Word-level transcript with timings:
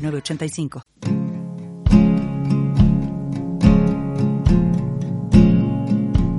985. 0.00 0.82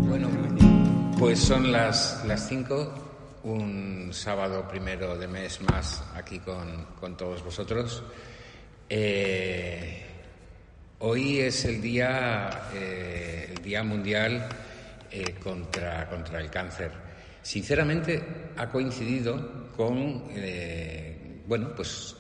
Bueno, 0.07 0.29
pues 1.19 1.39
son 1.39 1.71
las 1.71 2.47
5, 2.47 2.93
un 3.43 4.09
sábado 4.11 4.67
primero 4.67 5.17
de 5.17 5.27
mes 5.27 5.61
más 5.61 6.03
aquí 6.16 6.39
con, 6.39 6.85
con 6.99 7.16
todos 7.16 7.43
vosotros. 7.43 8.03
Eh, 8.89 10.05
hoy 10.99 11.39
es 11.39 11.63
el 11.66 11.81
día, 11.81 12.67
eh, 12.73 13.53
el 13.55 13.63
día 13.63 13.83
mundial 13.83 14.49
eh, 15.11 15.35
contra, 15.41 16.09
contra 16.09 16.41
el 16.41 16.49
cáncer. 16.49 16.91
Sinceramente 17.41 18.21
ha 18.57 18.69
coincidido 18.69 19.71
con, 19.75 20.25
bueno, 21.47 21.73
pues 21.75 22.17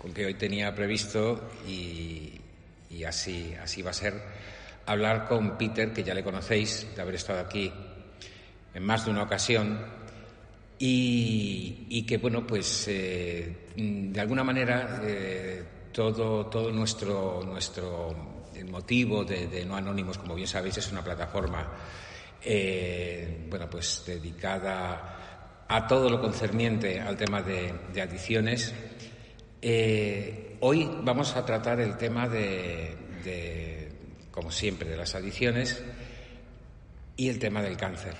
con 0.00 0.12
que 0.12 0.26
hoy 0.26 0.34
tenía 0.34 0.74
previsto 0.74 1.50
y, 1.66 2.40
así, 3.06 3.54
así 3.60 3.82
va 3.82 3.90
a 3.90 3.94
ser 3.94 4.14
hablar 4.86 5.28
con 5.28 5.58
Peter, 5.58 5.92
que 5.92 6.02
ya 6.02 6.14
le 6.14 6.24
conocéis, 6.24 6.86
de 6.94 7.02
haber 7.02 7.16
estado 7.16 7.40
aquí 7.40 7.70
en 8.72 8.82
más 8.82 9.04
de 9.04 9.10
una 9.10 9.22
ocasión, 9.22 9.78
y, 10.78 12.04
que, 12.06 12.18
bueno, 12.18 12.46
pues 12.46 12.86
eh, 12.88 13.66
de 13.76 14.20
alguna 14.20 14.44
manera 14.44 15.00
eh, 15.04 15.64
todo, 15.92 16.46
todo 16.46 16.70
nuestro, 16.70 17.42
nuestro 17.44 18.14
motivo 18.70 19.24
de, 19.24 19.64
No 19.66 19.76
Anónimos, 19.76 20.18
como 20.18 20.34
bien 20.34 20.46
sabéis, 20.46 20.78
es 20.78 20.90
una 20.92 21.02
plataforma, 21.02 21.68
eh, 22.42 23.46
bueno, 23.50 23.68
pues 23.68 24.04
dedicada 24.06 25.64
a 25.68 25.86
todo 25.86 26.08
lo 26.08 26.20
concerniente 26.20 27.00
al 27.00 27.16
tema 27.16 27.42
de, 27.42 27.74
de 27.92 28.00
adicciones 28.00 28.72
eh, 29.60 30.56
hoy 30.60 30.88
vamos 31.02 31.34
a 31.36 31.44
tratar 31.44 31.80
el 31.80 31.96
tema 31.96 32.28
de, 32.28 33.92
como 34.30 34.50
siempre, 34.50 34.88
de 34.88 34.96
las 34.96 35.14
adicciones 35.14 35.82
y 37.16 37.28
el 37.28 37.38
tema 37.38 37.62
del 37.62 37.76
cáncer. 37.76 38.14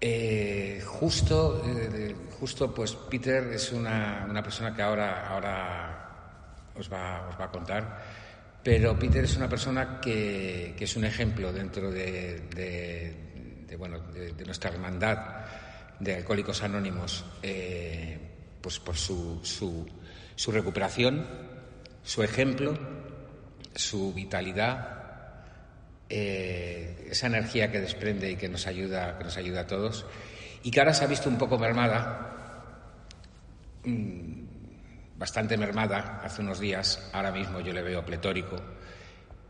Eh, 0.00 0.82
justo, 0.86 1.62
eh, 1.66 2.14
justo, 2.38 2.72
pues 2.72 2.94
Peter 2.94 3.44
es 3.52 3.72
una, 3.72 4.26
persona 4.42 4.74
que 4.74 4.82
ahora, 4.82 5.28
ahora 5.28 6.68
os, 6.76 6.90
va, 6.90 7.28
a 7.36 7.50
contar, 7.50 8.04
pero 8.62 8.98
Peter 8.98 9.24
es 9.24 9.36
una 9.36 9.48
persona 9.48 10.00
que, 10.00 10.76
es 10.78 10.96
un 10.96 11.04
ejemplo 11.04 11.52
dentro 11.52 11.90
de, 11.90 13.14
bueno, 13.76 13.98
de, 14.12 14.44
nuestra 14.44 14.70
hermandad 14.70 15.44
de 15.98 16.14
Alcohólicos 16.14 16.62
Anónimos 16.62 17.24
pues 18.60 18.78
por 18.78 18.96
su, 18.96 19.40
su, 19.42 20.52
recuperación, 20.52 21.26
su 22.02 22.22
ejemplo, 22.22 22.78
su 23.74 24.12
vitalidad, 24.12 24.98
eh, 26.08 27.08
esa 27.10 27.26
energía 27.26 27.70
que 27.70 27.80
desprende 27.80 28.30
y 28.30 28.36
que 28.36 28.48
nos 28.48 28.66
ayuda, 28.66 29.18
que 29.18 29.24
nos 29.24 29.36
ayuda 29.36 29.62
a 29.62 29.66
todos, 29.66 30.06
y 30.62 30.70
que 30.70 30.80
ahora 30.80 30.94
se 30.94 31.04
ha 31.04 31.06
visto 31.06 31.28
un 31.28 31.38
poco 31.38 31.58
mermada, 31.58 32.64
mm, 33.84 34.38
bastante 35.16 35.56
mermada 35.56 36.20
hace 36.22 36.42
unos 36.42 36.60
días, 36.60 37.10
ahora 37.12 37.32
mismo 37.32 37.60
yo 37.60 37.72
le 37.72 37.82
veo 37.82 38.04
pletórico, 38.04 38.56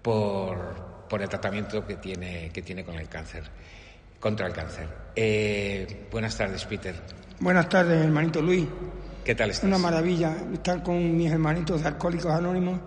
por, 0.02 1.06
por 1.08 1.22
el 1.22 1.28
tratamiento 1.28 1.86
que 1.86 1.96
tiene, 1.96 2.50
que 2.50 2.62
tiene 2.62 2.84
con 2.84 2.96
el 2.96 3.08
cáncer, 3.08 3.44
contra 4.20 4.46
el 4.46 4.52
cáncer. 4.52 4.88
Eh, 5.14 6.06
buenas 6.10 6.36
tardes, 6.36 6.64
Peter. 6.64 6.94
Buenas 7.40 7.68
tardes, 7.68 8.04
hermanito 8.04 8.42
Luis. 8.42 8.66
Una 9.62 9.76
maravilla 9.76 10.34
estar 10.54 10.82
con 10.82 11.14
mis 11.14 11.30
hermanitos 11.30 11.82
de 11.82 11.88
Alcohólicos 11.88 12.32
Anónimos 12.32 12.80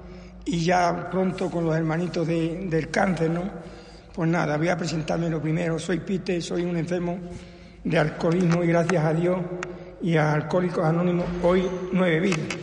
y 0.43 0.63
ya 0.65 1.07
pronto 1.11 1.51
con 1.51 1.65
los 1.65 1.75
hermanitos 1.75 2.25
del 2.25 2.89
cáncer, 2.89 3.29
¿no? 3.29 3.43
Pues 4.11 4.27
nada, 4.27 4.57
voy 4.57 4.69
a 4.69 4.75
presentarme 4.75 5.29
lo 5.29 5.39
primero. 5.39 5.77
Soy 5.77 5.99
Pite, 5.99 6.41
soy 6.41 6.63
un 6.63 6.77
enfermo 6.77 7.19
de 7.83 7.95
alcoholismo 7.95 8.63
y 8.63 8.67
gracias 8.67 9.05
a 9.05 9.13
Dios 9.13 9.39
y 10.01 10.17
a 10.17 10.33
Alcohólicos 10.33 10.83
Anónimos 10.83 11.27
hoy 11.43 11.69
nueve 11.93 12.19
vidas. 12.19 12.57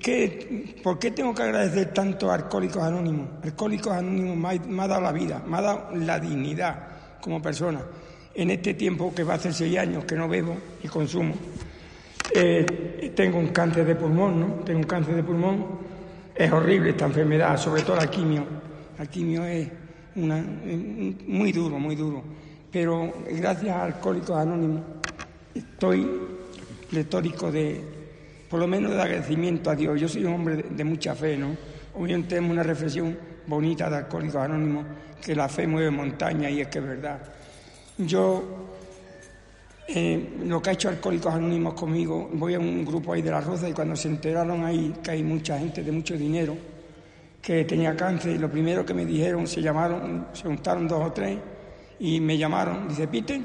¿Qué, 0.00 0.74
¿Por 0.82 0.98
qué 0.98 1.12
tengo 1.12 1.32
que 1.32 1.44
agradecer 1.44 1.94
tanto 1.94 2.28
a 2.28 2.34
Alcohólicos 2.34 2.82
Anónimos? 2.82 3.28
Alcohólicos 3.44 3.92
Anónimos 3.92 4.36
me 4.36 4.48
ha, 4.48 4.68
me 4.68 4.82
ha 4.82 4.88
dado 4.88 5.00
la 5.00 5.12
vida, 5.12 5.44
me 5.46 5.58
ha 5.58 5.60
dado 5.60 5.90
la 5.94 6.18
dignidad 6.18 6.88
como 7.20 7.40
persona 7.40 7.82
en 8.34 8.50
este 8.50 8.74
tiempo 8.74 9.14
que 9.14 9.22
va 9.22 9.34
a 9.34 9.36
hacer 9.36 9.54
seis 9.54 9.78
años 9.78 10.04
que 10.06 10.16
no 10.16 10.26
bebo 10.26 10.56
y 10.82 10.88
consumo. 10.88 11.34
Eh, 12.36 13.12
tengo 13.14 13.38
un 13.38 13.48
cáncer 13.48 13.86
de 13.86 13.94
pulmón, 13.94 14.40
¿no? 14.40 14.46
Tengo 14.64 14.80
un 14.80 14.86
cáncer 14.86 15.14
de 15.14 15.22
pulmón. 15.22 15.66
Es 16.34 16.50
horrible 16.50 16.90
esta 16.90 17.04
enfermedad, 17.04 17.56
sobre 17.56 17.82
todo 17.82 17.94
la 17.94 18.10
quimio. 18.10 18.44
La 18.98 19.06
quimio 19.06 19.44
es 19.44 19.68
una, 20.16 20.44
muy 21.26 21.52
duro, 21.52 21.78
muy 21.78 21.94
duro. 21.94 22.24
Pero 22.72 23.12
gracias 23.30 23.76
a 23.76 23.84
Alcohólicos 23.84 24.36
Anónimos 24.36 24.82
estoy 25.54 26.10
pletórico 26.90 27.52
de, 27.52 27.80
por 28.50 28.58
lo 28.58 28.66
menos 28.66 28.92
de 28.92 29.00
agradecimiento 29.00 29.70
a 29.70 29.76
Dios. 29.76 30.00
Yo 30.00 30.08
soy 30.08 30.24
un 30.24 30.34
hombre 30.34 30.64
de, 30.68 30.84
mucha 30.84 31.14
fe, 31.14 31.36
¿no? 31.36 31.56
Hoy 31.94 32.20
tenemos 32.24 32.50
una 32.50 32.64
reflexión 32.64 33.16
bonita 33.46 33.88
de 33.88 33.96
Alcohólicos 33.98 34.42
Anónimos, 34.42 34.84
que 35.24 35.36
la 35.36 35.48
fe 35.48 35.68
mueve 35.68 35.92
montaña 35.92 36.50
y 36.50 36.62
es 36.62 36.66
que 36.66 36.80
es 36.80 36.84
verdad. 36.84 37.22
Yo, 37.98 38.73
eh, 39.86 40.36
lo 40.44 40.62
que 40.62 40.70
ha 40.70 40.72
hecho 40.72 40.88
Alcohólicos 40.88 41.34
Anónimos 41.34 41.74
conmigo, 41.74 42.30
voy 42.32 42.54
a 42.54 42.58
un 42.58 42.84
grupo 42.84 43.12
ahí 43.12 43.22
de 43.22 43.30
la 43.30 43.40
Roza 43.40 43.68
y 43.68 43.72
cuando 43.72 43.94
se 43.96 44.08
enteraron 44.08 44.64
ahí 44.64 44.94
que 45.02 45.10
hay 45.10 45.22
mucha 45.22 45.58
gente 45.58 45.82
de 45.82 45.92
mucho 45.92 46.16
dinero 46.16 46.56
que 47.42 47.64
tenía 47.64 47.94
cáncer, 47.94 48.40
lo 48.40 48.50
primero 48.50 48.86
que 48.86 48.94
me 48.94 49.04
dijeron, 49.04 49.46
se 49.46 49.60
llamaron, 49.60 50.28
se 50.32 50.44
juntaron 50.44 50.88
dos 50.88 51.06
o 51.06 51.12
tres 51.12 51.38
y 51.98 52.18
me 52.18 52.38
llamaron, 52.38 52.88
dice, 52.88 53.06
Peter, 53.06 53.40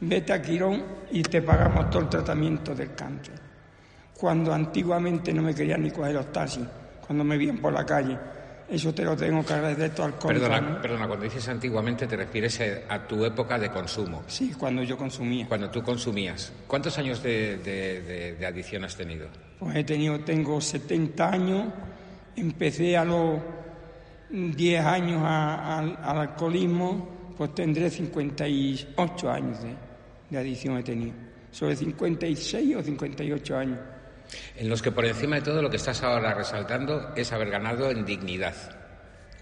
vete 0.00 0.32
a 0.32 0.40
Quirón 0.40 0.82
y 1.10 1.22
te 1.22 1.42
pagamos 1.42 1.90
todo 1.90 2.02
el 2.02 2.08
tratamiento 2.08 2.74
del 2.74 2.94
cáncer. 2.94 3.34
Cuando 4.18 4.54
antiguamente 4.54 5.34
no 5.34 5.42
me 5.42 5.54
querían 5.54 5.82
ni 5.82 5.90
coger 5.90 6.14
los 6.14 6.32
taxis, 6.32 6.64
cuando 7.06 7.24
me 7.24 7.36
veían 7.36 7.58
por 7.58 7.74
la 7.74 7.84
calle 7.84 8.18
eso 8.74 8.92
te 8.92 9.04
lo 9.04 9.16
tengo 9.16 9.44
que 9.44 9.52
agradecer 9.52 9.94
todo 9.94 10.06
al 10.06 10.14
perdona, 10.14 10.80
perdona, 10.80 11.06
cuando 11.06 11.24
dices 11.24 11.48
antiguamente 11.48 12.06
te 12.06 12.16
refieres 12.16 12.60
a 12.88 13.06
tu 13.06 13.24
época 13.24 13.58
de 13.58 13.70
consumo. 13.70 14.22
Sí, 14.26 14.52
cuando 14.58 14.82
yo 14.82 14.96
consumía. 14.96 15.46
Cuando 15.48 15.70
tú 15.70 15.82
consumías. 15.82 16.52
¿Cuántos 16.66 16.98
años 16.98 17.22
de, 17.22 18.36
adicción 18.46 18.84
has 18.84 18.96
tenido? 18.96 19.28
Pues 19.58 19.76
he 19.76 19.84
tenido, 19.84 20.20
tengo 20.20 20.60
70 20.60 21.30
años, 21.30 21.66
empecé 22.36 22.96
a 22.96 23.04
los 23.04 23.38
10 24.30 24.84
años 24.84 25.22
al 25.24 25.96
alcoholismo, 26.02 27.34
pues 27.36 27.54
tendré 27.54 27.90
58 27.90 29.30
años 29.30 29.62
de, 29.62 29.74
de 30.30 30.38
adicción 30.38 30.78
he 30.78 30.82
tenido. 30.82 31.14
Sobre 31.50 31.76
56 31.76 32.76
o 32.76 32.82
58 32.82 33.56
años 33.56 33.78
en 34.56 34.68
los 34.68 34.82
que 34.82 34.92
por 34.92 35.04
encima 35.04 35.36
de 35.36 35.42
todo 35.42 35.62
lo 35.62 35.70
que 35.70 35.76
estás 35.76 36.02
ahora 36.02 36.34
resaltando 36.34 37.12
es 37.16 37.32
haber 37.32 37.50
ganado 37.50 37.90
en 37.90 38.04
dignidad. 38.04 38.54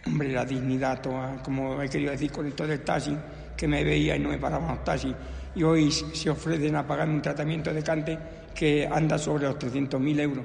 Hombre, 0.07 0.33
la 0.33 0.45
dignidad, 0.45 1.01
como 1.43 1.81
he 1.81 1.89
querido 1.89 2.11
decir 2.11 2.33
con 2.33 2.47
esto 2.47 2.67
del 2.67 2.81
taxi, 2.81 3.17
que 3.57 3.69
me 3.69 3.85
veía 3.85 4.17
y 4.17 4.19
no 4.19 4.31
me 4.31 4.39
paraban 4.39 4.77
los 4.77 4.85
taxis, 4.85 5.15
y 5.55 5.63
hoy 5.63 5.91
se 5.91 6.31
ofrecen 6.31 6.75
a 6.77 6.87
pagar 6.87 7.09
un 7.09 7.23
tratamiento 7.23 7.73
de 7.73 7.83
cante 7.83 8.19
que 8.55 8.87
anda 8.87 9.19
sobre 9.19 9.45
los 9.45 9.57
300.000 9.57 10.21
euros, 10.21 10.45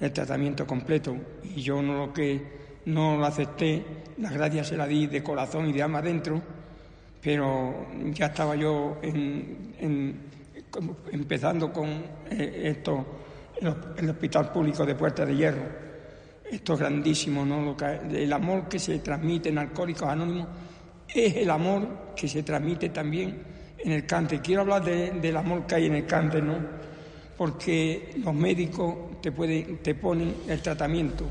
el 0.00 0.12
tratamiento 0.12 0.66
completo, 0.66 1.16
y 1.42 1.62
yo 1.62 1.82
no 1.82 2.06
lo 2.06 2.12
que 2.12 2.62
no 2.86 3.16
lo 3.16 3.24
acepté, 3.24 3.84
las 4.18 4.32
gracias 4.32 4.68
se 4.68 4.76
las 4.76 4.88
di 4.88 5.06
de 5.06 5.22
corazón 5.22 5.68
y 5.68 5.72
de 5.72 5.82
alma 5.82 5.98
adentro, 5.98 6.40
pero 7.20 7.86
ya 8.12 8.26
estaba 8.26 8.56
yo 8.56 8.98
empezando 11.10 11.72
con 11.72 11.88
eh, 12.30 12.62
esto 12.64 13.06
el 13.96 14.10
Hospital 14.10 14.50
Público 14.50 14.84
de 14.84 14.94
Puerta 14.94 15.24
de 15.24 15.36
Hierro. 15.36 15.62
Esto 16.50 16.74
es 16.74 16.80
grandísimo, 16.80 17.44
¿no? 17.44 17.76
el 18.10 18.32
amor 18.32 18.68
que 18.68 18.78
se 18.78 18.98
transmite 18.98 19.48
en 19.48 19.58
Alcohólicos 19.58 20.08
Anónimos 20.08 20.48
es 21.08 21.36
el 21.36 21.50
amor 21.50 22.12
que 22.14 22.28
se 22.28 22.42
transmite 22.42 22.90
también 22.90 23.42
en 23.78 23.92
el 23.92 24.06
cáncer. 24.06 24.40
Quiero 24.42 24.62
hablar 24.62 24.84
del 24.84 25.36
amor 25.36 25.66
que 25.66 25.76
hay 25.76 25.86
en 25.86 25.94
el 25.94 26.06
cáncer, 26.06 26.42
¿no? 26.42 26.56
porque 27.36 28.14
los 28.22 28.34
médicos 28.34 29.20
te, 29.20 29.32
pueden, 29.32 29.78
te 29.78 29.94
ponen 29.94 30.34
el 30.48 30.60
tratamiento, 30.60 31.24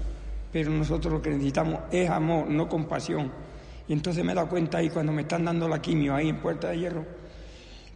pero 0.52 0.72
nosotros 0.72 1.14
lo 1.14 1.22
que 1.22 1.30
necesitamos 1.30 1.82
es 1.92 2.10
amor, 2.10 2.48
no 2.48 2.68
compasión. 2.68 3.32
Y 3.88 3.94
entonces 3.94 4.24
me 4.24 4.32
he 4.32 4.36
dado 4.36 4.50
cuenta 4.50 4.80
ahí 4.80 4.90
cuando 4.90 5.12
me 5.12 5.22
están 5.22 5.46
dando 5.46 5.68
la 5.68 5.82
quimio 5.82 6.16
ahí 6.16 6.30
en 6.30 6.38
Puerta 6.38 6.70
de 6.70 6.80
Hierro, 6.80 7.06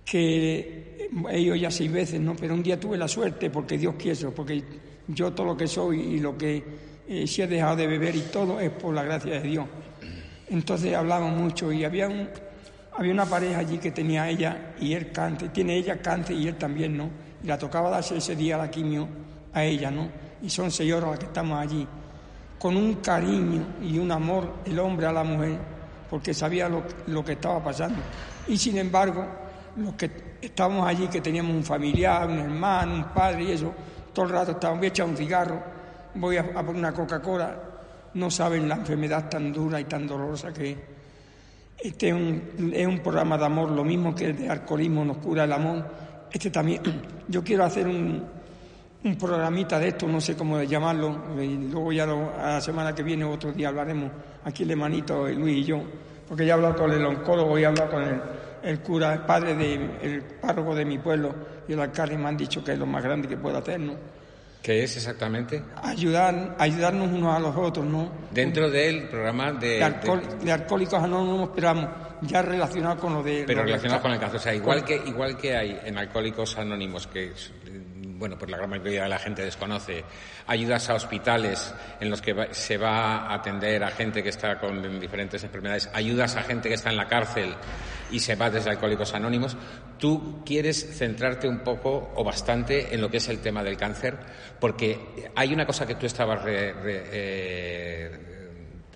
que 0.05 1.09
he 1.29 1.39
ido 1.39 1.55
ya 1.55 1.71
seis 1.71 1.91
veces, 1.91 2.21
¿no? 2.21 2.35
Pero 2.35 2.53
un 2.53 2.63
día 2.63 2.79
tuve 2.79 2.97
la 2.97 3.07
suerte 3.07 3.49
porque 3.49 3.77
Dios 3.77 3.95
quiso, 3.95 4.31
porque 4.31 4.63
yo 5.07 5.33
todo 5.33 5.47
lo 5.47 5.57
que 5.57 5.67
soy 5.67 5.99
y 5.99 6.19
lo 6.19 6.37
que 6.37 6.63
eh, 7.07 7.27
si 7.27 7.41
he 7.41 7.47
dejado 7.47 7.75
de 7.75 7.87
beber 7.87 8.15
y 8.15 8.21
todo 8.21 8.59
es 8.59 8.69
por 8.71 8.93
la 8.93 9.03
gracia 9.03 9.33
de 9.33 9.41
Dios. 9.41 9.65
Entonces 10.49 10.93
hablamos 10.95 11.39
mucho 11.39 11.71
y 11.71 11.83
había 11.83 12.07
un, 12.07 12.29
había 12.93 13.13
una 13.13 13.25
pareja 13.25 13.59
allí 13.59 13.77
que 13.77 13.91
tenía 13.91 14.29
ella 14.29 14.73
y 14.79 14.93
él 14.93 15.11
cáncer, 15.11 15.49
tiene 15.49 15.75
ella 15.75 16.01
cáncer 16.01 16.35
y 16.35 16.47
él 16.47 16.55
también, 16.55 16.95
¿no? 16.95 17.09
Y 17.43 17.47
la 17.47 17.57
tocaba 17.57 17.89
darse 17.89 18.17
ese 18.17 18.35
día 18.35 18.57
la 18.57 18.69
quimio 18.69 19.07
a 19.53 19.63
ella, 19.63 19.89
¿no? 19.89 20.09
Y 20.41 20.49
son 20.49 20.71
seis 20.71 20.93
horas 20.93 21.11
las 21.11 21.19
que 21.19 21.25
estamos 21.25 21.59
allí. 21.59 21.87
Con 22.59 22.77
un 22.77 22.95
cariño 22.95 23.75
y 23.81 23.97
un 23.97 24.11
amor 24.11 24.55
el 24.65 24.79
hombre 24.79 25.07
a 25.07 25.11
la 25.11 25.23
mujer, 25.23 25.57
porque 26.09 26.33
sabía 26.33 26.69
lo, 26.69 26.83
lo 27.07 27.23
que 27.23 27.33
estaba 27.33 27.63
pasando. 27.63 27.99
Y 28.47 28.57
sin 28.57 28.77
embargo, 28.77 29.25
los 29.77 29.93
que 29.95 30.09
estábamos 30.41 30.87
allí, 30.87 31.07
que 31.07 31.21
teníamos 31.21 31.55
un 31.55 31.63
familiar, 31.63 32.27
un 32.27 32.39
hermano, 32.39 32.95
un 32.95 33.03
padre 33.13 33.43
y 33.43 33.51
eso, 33.51 33.73
todo 34.13 34.25
el 34.25 34.31
rato 34.31 34.51
estábamos, 34.51 34.79
voy 34.79 34.87
a 34.87 34.89
echar 34.89 35.07
un 35.07 35.17
cigarro, 35.17 35.63
voy 36.15 36.37
a, 36.37 36.41
a 36.41 36.63
poner 36.63 36.75
una 36.75 36.93
Coca-Cola, 36.93 37.59
no 38.13 38.31
saben 38.31 38.67
la 38.69 38.75
enfermedad 38.75 39.29
tan 39.29 39.51
dura 39.51 39.79
y 39.79 39.85
tan 39.85 40.07
dolorosa 40.07 40.53
que 40.53 40.71
es. 40.71 40.77
Este 41.77 42.07
es 42.07 42.13
un, 42.13 42.71
es 42.73 42.87
un 42.87 42.99
programa 42.99 43.37
de 43.37 43.45
amor, 43.45 43.69
lo 43.69 43.83
mismo 43.83 44.15
que 44.15 44.27
el 44.27 44.37
de 44.37 44.49
alcoholismo 44.49 45.03
nos 45.03 45.17
cura 45.17 45.43
el 45.43 45.51
amor. 45.51 45.85
Este 46.31 46.49
también, 46.49 46.81
yo 47.27 47.43
quiero 47.43 47.65
hacer 47.65 47.87
un, 47.87 48.23
un 49.03 49.15
programita 49.17 49.77
de 49.77 49.89
esto, 49.89 50.07
no 50.07 50.21
sé 50.21 50.35
cómo 50.35 50.63
llamarlo, 50.63 51.39
y 51.39 51.69
luego 51.69 51.91
ya 51.91 52.05
la 52.05 52.61
semana 52.61 52.95
que 52.95 53.03
viene, 53.03 53.25
otro 53.25 53.51
día 53.51 53.67
hablaremos, 53.67 54.09
aquí 54.45 54.63
el 54.63 54.71
hermanito 54.71 55.27
Luis 55.27 55.57
y 55.57 55.63
yo, 55.65 55.81
porque 56.27 56.45
ya 56.45 56.53
he 56.53 56.53
hablado 56.53 56.75
con 56.75 56.91
el 56.91 57.05
oncólogo 57.05 57.59
y 57.59 57.63
he 57.63 57.65
hablado 57.65 57.91
con 57.91 58.03
el, 58.03 58.21
el 58.65 58.79
cura, 58.79 59.13
el 59.13 59.19
padre, 59.21 59.55
de, 59.55 59.73
el 60.01 60.23
párroco 60.41 60.73
de 60.75 60.83
mi 60.85 60.97
pueblo 60.97 61.33
y 61.67 61.73
el 61.73 61.79
alcalde 61.79 62.17
me 62.17 62.27
han 62.27 62.37
dicho 62.37 62.63
que 62.63 62.73
es 62.73 62.79
lo 62.79 62.85
más 62.85 63.03
grande 63.03 63.27
que 63.27 63.37
puedo 63.37 63.57
hacer, 63.57 63.79
¿no? 63.79 63.93
¿Qué 64.61 64.83
es 64.83 64.97
exactamente? 64.97 65.61
Ayudar, 65.83 66.55
ayudarnos 66.57 67.09
unos 67.09 67.35
a 67.35 67.39
los 67.39 67.55
otros, 67.55 67.85
¿no? 67.85 68.09
Dentro 68.31 68.67
del 68.71 69.07
programa 69.09 69.51
de... 69.53 69.67
De, 69.77 69.83
alcohol, 69.83 70.21
de 70.43 70.51
alcohólicos 70.51 71.03
anónimos, 71.03 71.51
pero 71.53 71.67
vamos, 71.67 71.89
ya 72.21 72.41
relacionado 72.41 72.97
con 72.97 73.13
lo 73.13 73.21
de... 73.21 73.43
Pero 73.45 73.59
lo 73.59 73.65
de- 73.65 73.71
relacionado 73.73 74.01
con 74.01 74.11
el 74.13 74.19
cáncer. 74.19 74.39
O 74.39 74.41
sea, 74.43 74.55
igual 74.55 74.83
que, 74.83 74.95
igual 75.05 75.37
que 75.37 75.55
hay 75.55 75.79
en 75.85 75.97
Alcohólicos 75.99 76.57
Anónimos, 76.57 77.05
que, 77.05 77.31
bueno, 78.17 78.37
pues 78.37 78.49
la 78.49 78.57
gran 78.57 78.69
mayoría 78.69 79.03
de 79.03 79.09
la 79.09 79.19
gente 79.19 79.43
desconoce, 79.43 80.03
ayudas 80.47 80.89
a 80.89 80.93
hospitales 80.95 81.73
en 81.99 82.09
los 82.09 82.21
que 82.21 82.47
se 82.51 82.77
va 82.77 83.27
a 83.27 83.33
atender 83.35 83.83
a 83.83 83.91
gente 83.91 84.23
que 84.23 84.29
está 84.29 84.57
con 84.59 84.99
diferentes 84.99 85.43
enfermedades, 85.43 85.89
ayudas 85.93 86.35
a 86.35 86.43
gente 86.43 86.69
que 86.69 86.75
está 86.75 86.89
en 86.89 86.97
la 86.97 87.07
cárcel 87.07 87.53
y 88.11 88.19
se 88.19 88.35
va 88.35 88.49
desde 88.49 88.69
Alcohólicos 88.69 89.13
Anónimos. 89.13 89.57
Tú 89.99 90.43
quieres 90.45 90.97
centrarte 90.97 91.47
un 91.47 91.59
poco 91.59 92.13
o 92.15 92.23
bastante 92.23 92.93
en 92.93 93.01
lo 93.01 93.09
que 93.09 93.17
es 93.17 93.27
el 93.29 93.39
tema 93.39 93.63
del 93.63 93.77
cáncer, 93.77 94.17
porque 94.59 95.29
hay 95.35 95.53
una 95.53 95.65
cosa 95.65 95.85
que 95.85 95.95
tú 95.95 96.05
estabas 96.05 96.41
re- 96.43 96.73
eh, 96.83 98.11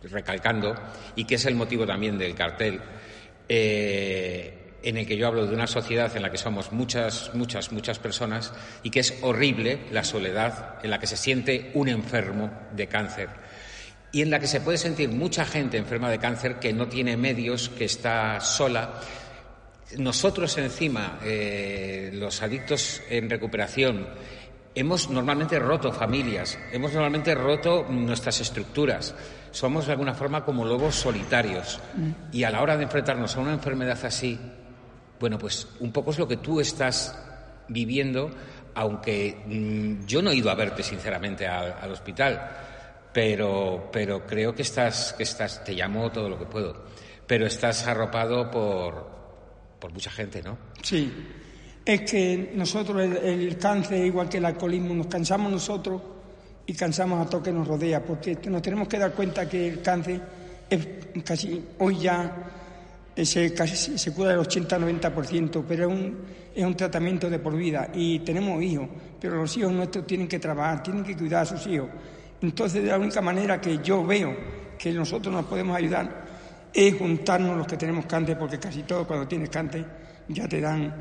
recalcando 0.04 0.75
y 1.15 1.25
que 1.25 1.36
es 1.36 1.45
el 1.45 1.56
motivo 1.56 1.86
también 1.86 2.18
del 2.18 2.36
cartel, 2.36 2.80
eh, 3.48 4.59
en 4.84 4.98
el 4.98 5.06
que 5.06 5.18
yo 5.18 5.28
hablo 5.28 5.46
de 5.46 5.54
una 5.54 5.68
sociedad 5.68 6.16
en 6.16 6.22
la 6.22 6.31
que 6.31 6.38
somos 6.38 6.72
muchas, 6.72 7.31
muchas, 7.34 7.72
muchas 7.72 8.00
personas 8.00 8.54
y 8.84 8.90
que 8.90 9.02
es 9.02 9.18
horrible 9.22 9.80
la 9.92 10.04
soledad 10.04 10.76
en 10.84 10.90
la 10.90 11.00
que 11.00 11.08
se 11.08 11.18
siente 11.18 11.72
un 11.74 11.90
enfermo 11.90 12.52
de 12.76 12.88
cáncer 12.88 13.30
y 14.12 14.22
en 14.22 14.30
la 14.30 14.40
que 14.40 14.48
se 14.48 14.62
puede 14.62 14.78
sentir 14.78 15.10
mucha 15.10 15.46
gente 15.46 15.78
enferma 15.78 16.10
de 16.10 16.20
cáncer 16.20 16.60
que 16.60 16.74
no 16.74 16.88
tiene 16.88 17.16
medios, 17.18 17.70
que 17.70 17.86
está 17.86 18.40
sola. 18.40 18.96
Nosotros 19.98 20.58
encima, 20.58 21.20
eh, 21.24 22.12
los 22.14 22.42
adictos 22.42 23.02
en 23.10 23.30
recuperación, 23.30 24.08
hemos 24.74 25.10
normalmente 25.10 25.60
roto 25.60 25.92
familias, 25.92 26.58
hemos 26.72 26.94
normalmente 26.94 27.36
roto 27.36 27.86
nuestras 27.90 28.40
estructuras. 28.42 29.14
Somos 29.52 29.86
de 29.86 29.94
alguna 29.94 30.14
forma 30.14 30.44
como 30.44 30.66
lobos 30.66 30.96
solitarios. 30.96 31.80
Y 32.32 32.44
a 32.44 32.52
la 32.52 32.62
hora 32.62 32.78
de 32.78 32.84
enfrentarnos 32.84 33.36
a 33.36 33.42
una 33.42 33.54
enfermedad 33.54 34.00
así, 34.04 34.40
bueno, 35.19 35.38
pues 35.38 35.68
un 35.80 35.92
poco 35.92 36.12
es 36.12 36.19
lo 36.19 36.27
que 36.27 36.38
tú 36.38 36.60
estás 36.60 37.18
viviendo, 37.68 38.31
aunque 38.75 39.44
mm, 39.45 40.06
yo 40.06 40.21
no 40.21 40.31
he 40.31 40.36
ido 40.36 40.50
a 40.50 40.56
verte 40.56 40.83
sinceramente 40.83 41.48
al, 41.48 41.75
al 41.80 41.92
hospital, 41.92 42.50
pero, 43.13 43.89
pero 43.92 44.25
creo 44.25 44.54
que 44.54 44.62
estás, 44.62 45.13
que 45.13 45.24
estás, 45.24 45.63
te 45.63 45.74
llamo 45.74 46.12
todo 46.12 46.30
lo 46.30 46.38
que 46.38 46.45
puedo, 46.45 46.86
pero 47.27 47.45
estás 47.45 47.86
arropado 47.88 48.50
por, 48.50 49.10
por 49.80 49.92
mucha 49.92 50.12
gente, 50.12 50.42
¿no? 50.42 50.57
Sí, 50.81 51.12
es 51.86 52.01
que 52.01 52.51
nosotros 52.56 53.01
el, 53.01 53.18
el 53.18 53.57
cáncer, 53.57 54.06
igual 54.06 54.30
que 54.30 54.38
el 54.38 54.45
alcoholismo, 54.45 54.94
nos 54.94 55.07
cansamos 55.07 55.51
nosotros 55.51 56.01
y 56.65 56.74
cansamos 56.74 57.25
a 57.25 57.30
todo 57.30 57.42
que 57.42 57.51
nos 57.51 57.68
rodea, 57.68 58.04
porque 58.04 58.38
nos 58.48 58.62
tenemos 58.62 58.88
que 58.88 59.00
dar 59.00 59.12
cuenta 59.13 59.50
que 59.50 59.68
el 59.68 59.81
cáncer 59.81 60.22
es 60.69 60.88
casi, 61.25 61.65
hoy 61.80 62.00
ya 62.00 62.69
se, 63.25 63.54
casi 63.54 63.98
se 63.98 64.13
cura 64.13 64.30
del 64.30 64.39
80-90%, 64.39 65.63
pero 65.68 65.92
es 66.54 66.63
un, 66.63 66.75
tratamiento 66.75 67.30
de 67.30 67.39
por 67.39 67.56
vida 67.56 67.89
y 67.94 68.19
tenemos 68.19 68.62
hijos, 68.62 68.88
pero 69.19 69.38
los 69.38 69.57
hijos 69.57 69.71
nuestros 69.71 70.06
tienen 70.06 70.27
que 70.27 70.39
trabajar, 70.39 70.83
tienen 70.83 71.04
que 71.04 71.16
cuidar 71.16 71.44
a 71.44 71.45
sus 71.45 71.66
hijos. 71.68 71.89
Entonces, 72.42 72.83
la 72.83 72.98
única 72.98 73.21
manera 73.21 73.60
que 73.60 73.80
yo 73.80 74.06
veo 74.06 74.36
que 74.77 74.92
nosotros 74.94 75.33
nos 75.33 75.45
podemos 75.45 75.75
ayudar 75.75 76.27
es 76.74 76.95
juntarnos 76.98 77.57
los 77.57 77.68
que 77.68 77.77
tenemos 77.77 78.06
cáncer, 78.06 78.38
porque 78.38 78.60
casi 78.60 78.83
todos 78.83 79.06
cuando 79.06 79.27
tienes 79.27 79.50
cáncer 79.50 79.86
ya 80.27 80.48
te 80.48 80.62
dan 80.62 80.94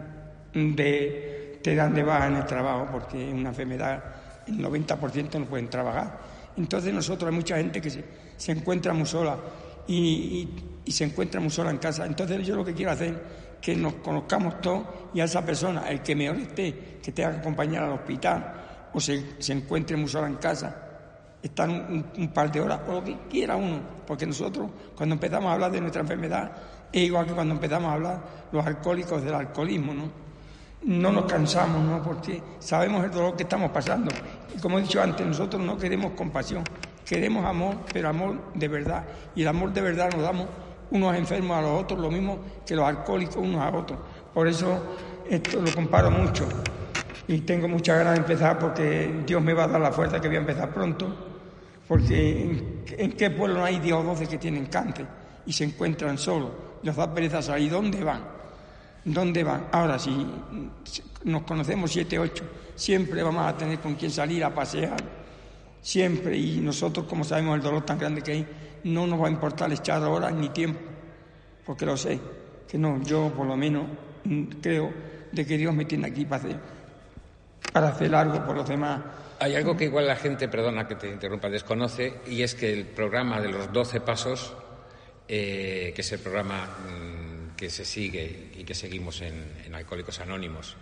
de, 0.54 1.60
te 1.62 1.74
dan 1.74 1.94
de 1.94 2.02
baja 2.02 2.26
en 2.26 2.36
el 2.36 2.46
trabajo, 2.46 2.88
porque 2.90 3.28
es 3.28 3.34
una 3.34 3.50
enfermedad, 3.50 4.02
el 4.46 4.58
90% 4.58 5.38
no 5.38 5.44
pueden 5.44 5.68
trabajar. 5.68 6.18
Entonces 6.56 6.92
nosotros 6.92 7.30
hay 7.30 7.36
mucha 7.36 7.56
gente 7.56 7.80
que 7.80 8.04
se 8.36 8.52
encuentra 8.52 8.92
muy 8.92 9.06
sola 9.06 9.36
y, 9.86 10.48
y- 10.88 10.92
se 10.92 11.04
encuentra 11.04 11.40
muy 11.40 11.50
sola 11.50 11.70
en 11.70 11.78
casa. 11.78 12.06
Entonces 12.06 12.46
yo 12.46 12.56
lo 12.56 12.64
que 12.64 12.74
quiero 12.74 12.90
hacer 12.92 13.08
es 13.10 13.58
que 13.60 13.76
nos 13.76 13.94
conozcamos 13.94 14.60
todos 14.60 14.84
y 15.14 15.20
a 15.20 15.24
esa 15.24 15.44
persona, 15.44 15.88
el 15.88 16.02
que 16.02 16.14
mejor 16.14 16.36
esté, 16.38 16.98
que 17.02 17.12
tenga 17.12 17.32
que 17.32 17.38
acompañar 17.38 17.84
al 17.84 17.92
hospital 17.92 18.54
o 18.94 19.00
se, 19.00 19.40
se 19.40 19.52
encuentre 19.52 19.96
muy 19.96 20.08
sola 20.08 20.26
en 20.28 20.36
casa, 20.36 20.74
estar 21.42 21.68
un, 21.68 21.76
un- 21.76 22.06
un 22.22 22.28
par 22.28 22.50
de 22.50 22.60
horas 22.60 22.80
o 22.88 22.92
lo 22.92 23.04
que 23.04 23.16
quiera 23.30 23.56
uno, 23.56 23.80
porque 24.06 24.26
nosotros 24.26 24.70
cuando 24.96 25.14
empezamos 25.14 25.50
a 25.50 25.54
hablar 25.54 25.70
de 25.70 25.80
nuestra 25.80 26.02
enfermedad 26.02 26.50
es 26.92 27.02
igual 27.02 27.26
que 27.26 27.32
cuando 27.32 27.54
empezamos 27.54 27.90
a 27.90 27.94
hablar 27.94 28.20
los 28.52 28.64
alcohólicos 28.66 29.22
del 29.22 29.34
alcoholismo, 29.34 29.92
¿no? 29.94 30.28
No 30.84 31.10
nos 31.12 31.24
cansamos, 31.24 31.82
¿no? 31.84 32.02
Porque 32.02 32.40
sabemos 32.60 33.04
el 33.04 33.10
dolor 33.10 33.36
que 33.36 33.42
estamos 33.42 33.70
pasando. 33.72 34.10
Y 34.56 34.60
como 34.60 34.78
he 34.78 34.82
dicho 34.82 35.02
antes, 35.02 35.26
nosotros 35.26 35.60
no 35.60 35.76
queremos 35.76 36.12
compasión, 36.12 36.62
queremos 37.04 37.44
amor, 37.44 37.76
pero 37.92 38.08
amor 38.08 38.52
de 38.54 38.68
verdad. 38.68 39.04
Y 39.34 39.42
el 39.42 39.48
amor 39.48 39.72
de 39.72 39.80
verdad 39.80 40.10
nos 40.12 40.22
damos 40.22 40.46
unos 40.90 41.16
enfermos 41.16 41.56
a 41.56 41.62
los 41.62 41.82
otros, 41.82 42.00
lo 42.00 42.10
mismo 42.10 42.38
que 42.66 42.74
los 42.74 42.86
alcohólicos 42.86 43.36
unos 43.36 43.60
a 43.60 43.76
otros. 43.76 43.98
Por 44.32 44.48
eso 44.48 44.96
esto 45.28 45.60
lo 45.60 45.72
comparo 45.72 46.10
mucho 46.10 46.46
y 47.28 47.40
tengo 47.40 47.68
muchas 47.68 47.98
ganas 47.98 48.14
de 48.14 48.20
empezar 48.20 48.58
porque 48.58 49.22
Dios 49.26 49.42
me 49.42 49.52
va 49.52 49.64
a 49.64 49.68
dar 49.68 49.80
la 49.80 49.92
fuerza 49.92 50.20
que 50.20 50.28
voy 50.28 50.38
a 50.38 50.40
empezar 50.40 50.72
pronto, 50.72 51.14
porque 51.86 52.82
en, 52.96 53.12
qué 53.12 53.30
pueblo 53.30 53.58
no 53.58 53.64
hay 53.64 53.78
10 53.78 53.94
o 53.94 54.02
12 54.02 54.26
que 54.26 54.38
tienen 54.38 54.66
cáncer 54.66 55.06
y 55.44 55.52
se 55.52 55.64
encuentran 55.64 56.16
solos, 56.16 56.50
les 56.82 56.96
da 56.96 57.12
pereza 57.12 57.42
salir, 57.42 57.70
¿dónde 57.70 58.02
van? 58.02 58.22
¿Dónde 59.04 59.44
van? 59.44 59.66
Ahora, 59.72 59.98
si 59.98 60.26
nos 61.24 61.42
conocemos 61.42 61.92
7, 61.92 62.18
8, 62.18 62.44
siempre 62.74 63.22
vamos 63.22 63.46
a 63.46 63.56
tener 63.56 63.78
con 63.78 63.94
quién 63.94 64.10
salir 64.10 64.42
a 64.42 64.54
pasear, 64.54 64.96
siempre, 65.88 66.36
y 66.36 66.60
nosotros 66.60 67.06
como 67.06 67.24
sabemos 67.24 67.56
el 67.56 67.62
dolor 67.62 67.86
tan 67.86 67.98
grande 67.98 68.20
que 68.20 68.32
hay, 68.32 68.46
no 68.84 69.06
nos 69.06 69.22
va 69.22 69.28
a 69.28 69.30
importar 69.30 69.72
echar 69.72 70.02
horas 70.02 70.34
ni 70.34 70.50
tiempo, 70.50 70.78
porque 71.64 71.86
lo 71.86 71.96
sé, 71.96 72.20
que 72.68 72.76
no, 72.76 73.02
yo 73.02 73.32
por 73.34 73.46
lo 73.46 73.56
menos 73.56 73.86
mm, 74.24 74.44
creo 74.60 74.92
de 75.32 75.46
que 75.46 75.56
Dios 75.56 75.74
me 75.74 75.86
tiene 75.86 76.08
aquí 76.08 76.26
para 76.26 76.42
hacer, 76.42 76.56
para 77.72 77.88
hacer 77.88 78.14
algo 78.14 78.44
por 78.44 78.54
los 78.54 78.68
demás. 78.68 79.00
Hay 79.40 79.54
algo 79.54 79.78
que 79.78 79.84
igual 79.84 80.06
la 80.06 80.16
gente, 80.16 80.46
perdona 80.48 80.86
que 80.86 80.96
te 80.96 81.10
interrumpa, 81.10 81.48
desconoce, 81.48 82.20
y 82.26 82.42
es 82.42 82.54
que 82.54 82.70
el 82.70 82.84
programa 82.84 83.40
de 83.40 83.48
los 83.48 83.72
12 83.72 84.02
pasos, 84.02 84.54
eh, 85.26 85.92
que 85.94 86.02
es 86.02 86.12
el 86.12 86.18
programa 86.18 86.66
mm, 86.66 87.56
que 87.56 87.70
se 87.70 87.86
sigue 87.86 88.50
y 88.54 88.64
que 88.64 88.74
seguimos 88.74 89.22
en, 89.22 89.54
en 89.64 89.74
Alcohólicos 89.74 90.20
Anónimos, 90.20 90.76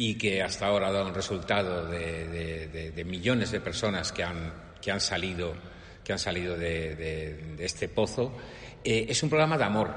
y 0.00 0.14
que 0.14 0.42
hasta 0.42 0.64
ahora 0.64 0.88
ha 0.88 0.92
dado 0.92 1.08
un 1.08 1.14
resultado 1.14 1.84
de, 1.86 3.04
millones 3.04 3.50
de 3.50 3.60
personas 3.60 4.12
que 4.12 4.24
han, 4.24 4.50
que 4.80 4.90
han 4.90 4.98
salido, 4.98 5.52
que 6.02 6.14
han 6.14 6.18
salido 6.18 6.56
de, 6.56 7.58
este 7.58 7.86
pozo, 7.90 8.32
eh, 8.82 9.04
es 9.10 9.22
un 9.22 9.28
programa 9.28 9.58
de 9.58 9.64
amor. 9.64 9.90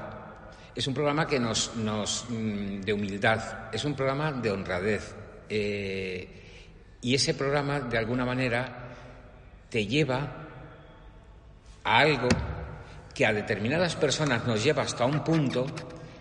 Es 0.76 0.86
un 0.86 0.92
programa 0.92 1.26
que 1.26 1.40
nos, 1.40 1.74
nos, 1.76 2.26
mm, 2.28 2.82
de 2.82 2.92
humildad, 2.92 3.72
es 3.72 3.82
un 3.86 3.94
programa 3.94 4.30
de 4.30 4.50
honradez. 4.50 5.14
eh, 5.48 6.28
Y 7.00 7.14
ese 7.14 7.32
programa, 7.32 7.80
de 7.80 7.96
alguna 7.96 8.26
manera, 8.26 8.90
te 9.70 9.86
lleva 9.86 10.18
a 11.82 11.98
algo 11.98 12.28
que 13.14 13.24
a 13.24 13.32
determinadas 13.32 13.96
personas 13.96 14.46
nos 14.46 14.62
lleva 14.62 14.82
hasta 14.82 15.06
un 15.06 15.24
punto, 15.24 15.64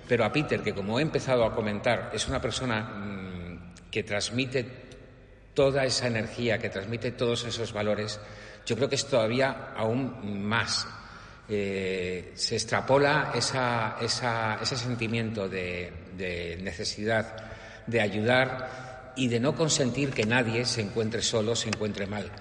pero 0.07 0.23
a 0.23 0.31
Peter, 0.31 0.61
que 0.61 0.73
como 0.73 0.99
he 0.99 1.01
empezado 1.01 1.43
a 1.43 1.53
comentar, 1.53 2.11
es 2.13 2.29
una 2.29 2.39
persona 2.39 2.79
mm, 2.81 3.22
que 3.93 4.01
transmite 4.01 4.65
toda 5.53 5.85
esa 5.85 6.07
energía, 6.07 6.57
que 6.57 6.69
transmite 6.69 7.11
todos 7.11 7.45
esos 7.45 7.71
valores, 7.71 8.19
yo 8.65 8.75
creo 8.75 8.89
que 8.89 8.95
es 8.95 9.05
todavía 9.05 9.69
aún 9.77 10.41
más. 10.43 10.87
Eh, 11.47 12.31
se 12.33 12.55
extrapola 12.55 13.31
ese 13.35 14.75
sentimiento 14.75 15.47
de 15.47 16.57
necesidad 16.63 17.35
de 17.85 18.01
ayudar 18.01 19.13
y 19.15 19.27
de 19.27 19.39
no 19.39 19.55
consentir 19.55 20.09
que 20.09 20.25
nadie 20.25 20.65
se 20.65 20.81
encuentre 20.81 21.21
solo, 21.21 21.55
se 21.55 21.67
encuentre 21.67 22.07
mal. 22.07 22.31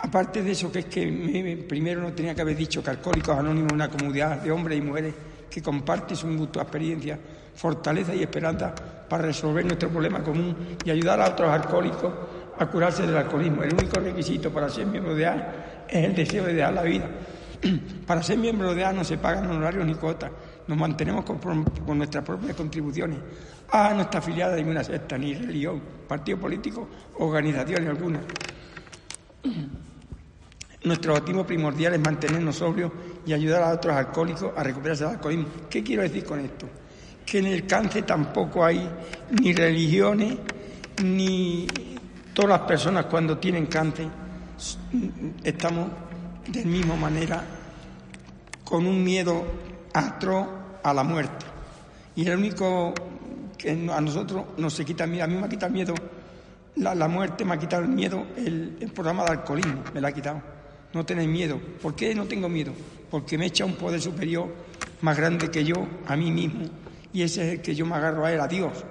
Aparte 0.00 0.42
de 0.42 0.50
eso, 0.50 0.72
que 0.72 0.80
es 0.80 0.86
que 0.86 1.64
primero 1.68 2.00
no 2.00 2.12
tenía 2.12 2.34
que 2.34 2.40
haber 2.40 2.56
dicho 2.56 2.82
que 2.82 2.90
Alcohólicos 2.90 3.38
Anónimos 3.38 3.68
es 3.68 3.74
una 3.74 3.90
comunidad 3.90 4.38
de 4.38 4.50
hombres 4.50 4.76
y 4.76 4.82
mujeres 4.82 5.14
que 5.48 5.62
comparte 5.62 6.16
su 6.16 6.26
mutua 6.26 6.62
experiencia, 6.62 7.16
fortaleza 7.54 8.12
y 8.12 8.24
esperanza 8.24 8.74
para 9.10 9.24
resolver 9.24 9.66
nuestro 9.66 9.88
problema 9.88 10.22
común 10.22 10.56
y 10.84 10.90
ayudar 10.90 11.20
a 11.20 11.30
otros 11.30 11.50
alcohólicos 11.50 12.12
a 12.56 12.66
curarse 12.66 13.04
del 13.04 13.16
alcoholismo. 13.16 13.64
El 13.64 13.74
único 13.74 13.98
requisito 13.98 14.52
para 14.52 14.68
ser 14.68 14.86
miembro 14.86 15.16
de 15.16 15.26
A 15.26 15.84
es 15.88 16.04
el 16.04 16.14
deseo 16.14 16.44
de 16.44 16.54
dar 16.54 16.72
la 16.72 16.82
vida. 16.82 17.10
Para 18.06 18.22
ser 18.22 18.38
miembro 18.38 18.74
de 18.74 18.84
A 18.84 18.92
no 18.92 19.04
se 19.04 19.18
pagan 19.18 19.46
honorarios 19.50 19.84
ni 19.84 19.94
cuotas, 19.94 20.30
nos 20.66 20.78
mantenemos 20.78 21.24
con, 21.24 21.38
con 21.38 21.98
nuestras 21.98 22.24
propias 22.24 22.56
contribuciones. 22.56 23.18
A 23.70 23.92
no 23.92 24.02
está 24.02 24.18
afiliada 24.18 24.54
a 24.54 24.56
ninguna 24.56 24.84
secta, 24.84 25.18
ni 25.18 25.34
religión, 25.34 25.82
partido 26.08 26.38
político, 26.38 26.88
organización 27.18 27.88
alguna. 27.88 28.20
Nuestro 30.84 31.12
objetivo 31.12 31.44
primordial 31.44 31.92
es 31.94 32.00
mantenernos 32.00 32.56
sobrios 32.56 32.90
y 33.26 33.34
ayudar 33.34 33.62
a 33.64 33.74
otros 33.74 33.94
alcohólicos 33.94 34.52
a 34.56 34.62
recuperarse 34.62 35.04
del 35.04 35.14
alcoholismo. 35.14 35.46
¿Qué 35.68 35.82
quiero 35.82 36.02
decir 36.02 36.24
con 36.24 36.40
esto? 36.40 36.66
Que 37.30 37.38
en 37.38 37.46
el 37.46 37.64
cáncer 37.64 38.02
tampoco 38.02 38.64
hay 38.64 38.90
ni 39.40 39.52
religiones, 39.52 40.36
ni 41.04 41.64
todas 42.34 42.58
las 42.58 42.60
personas 42.66 43.06
cuando 43.06 43.38
tienen 43.38 43.66
cáncer 43.66 44.08
estamos 45.44 45.90
de 46.48 46.64
la 46.64 46.66
misma 46.66 46.96
manera 46.96 47.44
con 48.64 48.84
un 48.84 49.04
miedo 49.04 49.44
atroz 49.94 50.48
a 50.82 50.92
la 50.92 51.04
muerte. 51.04 51.46
Y 52.16 52.26
el 52.26 52.36
único 52.36 52.94
que 53.56 53.70
a 53.70 54.00
nosotros 54.00 54.46
nos 54.56 54.74
se 54.74 54.84
quita 54.84 55.06
miedo, 55.06 55.22
a 55.22 55.28
mí 55.28 55.36
me 55.36 55.46
ha 55.46 55.48
quitado 55.48 55.72
miedo 55.72 55.94
la, 56.74 57.06
muerte, 57.06 57.44
me 57.44 57.54
ha 57.54 57.58
quitado 57.58 57.84
el 57.84 57.90
miedo 57.90 58.26
el, 58.36 58.90
programa 58.92 59.22
de 59.22 59.30
alcoholismo, 59.30 59.84
me 59.94 60.00
la 60.00 60.08
ha 60.08 60.12
quitado 60.12 60.42
no 60.92 61.06
tenéis 61.06 61.28
miedo. 61.28 61.60
¿Por 61.80 61.94
qué 61.94 62.12
no 62.12 62.24
tengo 62.24 62.48
miedo? 62.48 62.72
Porque 63.08 63.38
me 63.38 63.46
echa 63.46 63.64
un 63.64 63.74
poder 63.74 64.00
superior 64.00 64.52
más 65.02 65.16
grande 65.16 65.48
que 65.48 65.64
yo, 65.64 65.86
a 66.06 66.16
mí 66.16 66.32
mismo, 66.32 66.64
y 67.12 67.22
ese 67.22 67.46
es 67.46 67.52
el 67.54 67.62
que 67.62 67.74
yo 67.74 67.86
me 67.86 67.96
agarro 67.96 68.24
a 68.24 68.32
él, 68.32 68.40
a 68.40 68.48
Dios. 68.48 68.84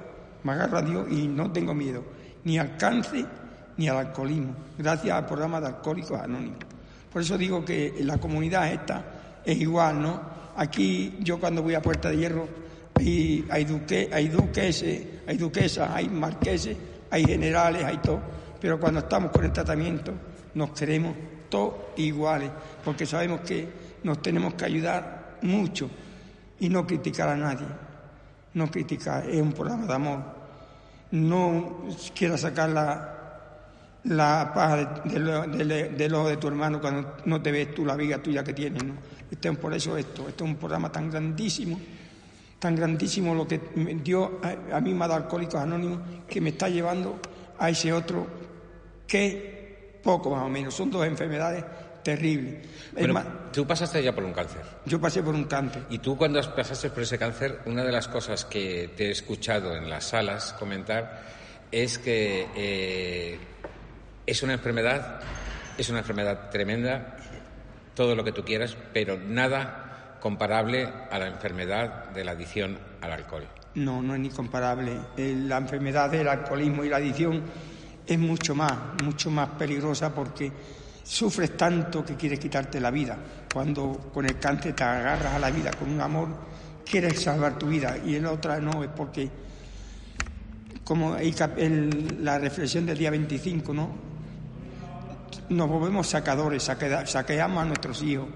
Me 0.44 0.54
agarro 0.54 0.78
a 0.78 0.82
Dios 0.82 1.08
y 1.12 1.28
no 1.28 1.52
tengo 1.52 1.74
miedo, 1.74 2.04
ni 2.44 2.58
al 2.58 2.78
cáncer 2.78 3.26
ni 3.80 3.88
al 3.88 3.96
alcoholismo, 3.96 4.54
gracias 4.78 5.16
al 5.16 5.26
programa 5.26 5.62
de 5.62 5.68
Alcohólicos 5.68 6.20
Anónimos. 6.20 6.60
Por 7.12 7.22
eso 7.22 7.38
digo 7.38 7.64
que 7.64 7.94
la 8.02 8.18
comunidad 8.18 8.74
esta 8.74 9.06
es 9.46 9.58
igual, 9.58 10.02
¿no? 10.02 10.22
Aquí 10.58 11.18
yo 11.22 11.40
cuando 11.40 11.64
voy 11.64 11.76
a 11.76 11.82
Puerta 11.82 12.10
de 12.10 12.18
Hierro 12.18 12.48
hay, 12.96 13.66
duque, 13.66 14.10
hay 14.12 14.28
duqueses, 14.28 15.08
hay 15.26 15.38
duquesas, 15.38 15.90
hay 15.92 16.10
marqueses, 16.10 16.76
hay 17.10 17.24
generales, 17.24 17.86
hay 17.86 17.98
todo, 18.00 18.20
pero 18.60 18.78
cuando 18.78 19.00
estamos 19.00 19.32
con 19.32 19.46
el 19.46 19.54
tratamiento 19.54 20.12
nos 20.56 20.72
queremos 20.72 21.16
todos 21.48 21.76
iguales, 21.96 22.52
porque 22.84 23.06
sabemos 23.06 23.40
que 23.42 23.66
nos 24.04 24.22
tenemos 24.22 24.56
que 24.56 24.66
ayudar 24.66 25.38
mucho 25.42 25.90
y 26.60 26.68
no 26.68 26.86
criticar 26.86 27.30
a 27.30 27.38
nadie. 27.38 27.66
No 28.54 28.70
criticar, 28.70 29.30
es 29.30 29.42
un 29.42 29.54
programa 29.54 29.86
de 29.86 29.94
amor. 29.94 30.20
No 31.12 31.86
quiera 32.16 32.38
sacar 32.38 32.70
la, 32.70 33.20
la 34.04 34.52
paz 34.54 35.04
del 35.06 36.14
ojo 36.14 36.30
de 36.30 36.38
tu 36.38 36.48
hermano 36.48 36.80
cuando 36.80 37.18
no 37.26 37.42
te 37.42 37.52
ves 37.52 37.74
tú 37.74 37.86
la 37.86 37.96
vida 37.96 38.22
tuya 38.22 38.44
que 38.44 38.54
tienes. 38.54 38.84
¿no? 38.84 38.94
Este, 39.30 39.52
por 39.54 39.74
eso 39.74 39.98
esto, 39.98 40.28
esto 40.28 40.44
es 40.44 40.50
un 40.50 40.56
programa 40.56 40.92
tan 40.92 41.10
grandísimo, 41.10 41.80
tan 42.58 42.76
grandísimo 42.76 43.36
lo 43.36 43.48
que 43.48 43.60
dio 44.04 44.40
a, 44.44 44.78
a 44.78 44.82
mí 44.82 44.94
me 44.94 45.06
ha 45.06 45.16
Alcohólicos 45.16 45.56
Anónimos, 45.56 46.00
que 46.28 46.42
me 46.42 46.50
está 46.50 46.70
llevando 46.70 47.20
a 47.58 47.70
ese 47.70 47.94
otro 47.94 48.26
que 49.08 50.00
poco 50.04 50.32
más 50.32 50.44
o 50.44 50.50
menos. 50.50 50.74
Son 50.74 50.90
dos 50.90 51.06
enfermedades 51.06 51.64
terribles. 52.10 52.68
tú 53.52 53.66
pasaste 53.68 54.02
ya 54.02 54.14
por 54.14 54.24
un 54.24 54.34
cáncer. 54.34 54.62
Yo 54.86 55.00
pasé 55.00 55.22
por 55.22 55.36
un 55.36 55.46
cáncer. 55.46 55.84
Y 55.90 56.00
tú 56.00 56.18
cuando 56.18 56.42
pasaste 56.56 56.90
por 56.90 57.04
ese 57.04 57.18
cáncer, 57.18 57.60
una 57.66 57.84
de 57.84 57.92
las 57.92 58.08
cosas 58.08 58.46
que 58.46 58.92
te 58.96 59.08
he 59.08 59.12
escuchado 59.12 59.76
en 59.76 59.90
las 59.90 60.06
salas 60.06 60.54
comentar 60.54 61.22
es 61.72 62.00
que 62.00 62.48
eh, 62.56 63.40
es 64.26 64.44
una 64.44 64.54
enfermedad, 64.54 65.20
es 65.78 65.90
una 65.90 66.00
enfermedad 66.00 66.50
tremenda, 66.50 67.18
todo 67.94 68.16
lo 68.16 68.24
que 68.24 68.32
tú 68.32 68.44
quieras, 68.44 68.76
pero 68.92 69.20
nada 69.20 70.18
comparable 70.20 70.90
a 71.12 71.20
la 71.20 71.28
enfermedad 71.28 72.10
de 72.10 72.24
la 72.24 72.32
adicción 72.32 72.78
al 73.02 73.12
alcohol. 73.12 73.48
No, 73.76 74.02
no 74.02 74.16
es 74.16 74.20
ni 74.20 74.30
comparable. 74.30 75.00
Eh, 75.16 75.36
la 75.46 75.58
enfermedad 75.58 76.10
del 76.10 76.28
alcoholismo 76.28 76.84
y 76.84 76.90
la 76.90 76.98
adicción 76.98 77.44
es 78.06 78.18
mucho 78.18 78.56
más, 78.56 78.74
mucho 79.04 79.30
más 79.30 79.50
peligrosa 79.50 80.14
porque 80.14 80.52
sufres 81.04 81.56
tanto 81.58 82.04
que 82.04 82.16
quieres 82.16 82.40
quitarte 82.40 82.80
la 82.80 82.92
vida. 82.92 83.18
Cuando 83.52 84.10
con 84.14 84.26
el 84.26 84.38
cáncer 84.40 84.76
te 84.76 84.84
agarras 84.84 85.34
a 85.34 85.40
la 85.40 85.50
vida 85.52 85.72
con 85.72 85.90
un 85.90 86.02
amor, 86.02 86.30
quieres 86.86 87.22
salvar 87.22 87.58
tu 87.58 87.68
vida 87.68 87.98
y 88.06 88.16
en 88.16 88.26
otra 88.26 88.60
no, 88.60 88.84
es 88.84 88.90
porque, 88.90 89.30
como 90.84 91.18
en 91.18 92.24
la 92.24 92.38
reflexión 92.38 92.86
del 92.86 92.98
día 92.98 93.12
25, 93.12 93.74
¿no? 93.74 94.10
Nos 95.50 95.68
volvemos 95.68 96.08
sacadores, 96.08 96.64
saqueamos 96.64 97.64
a 97.64 97.66
nuestros 97.66 98.04
hijos, 98.04 98.28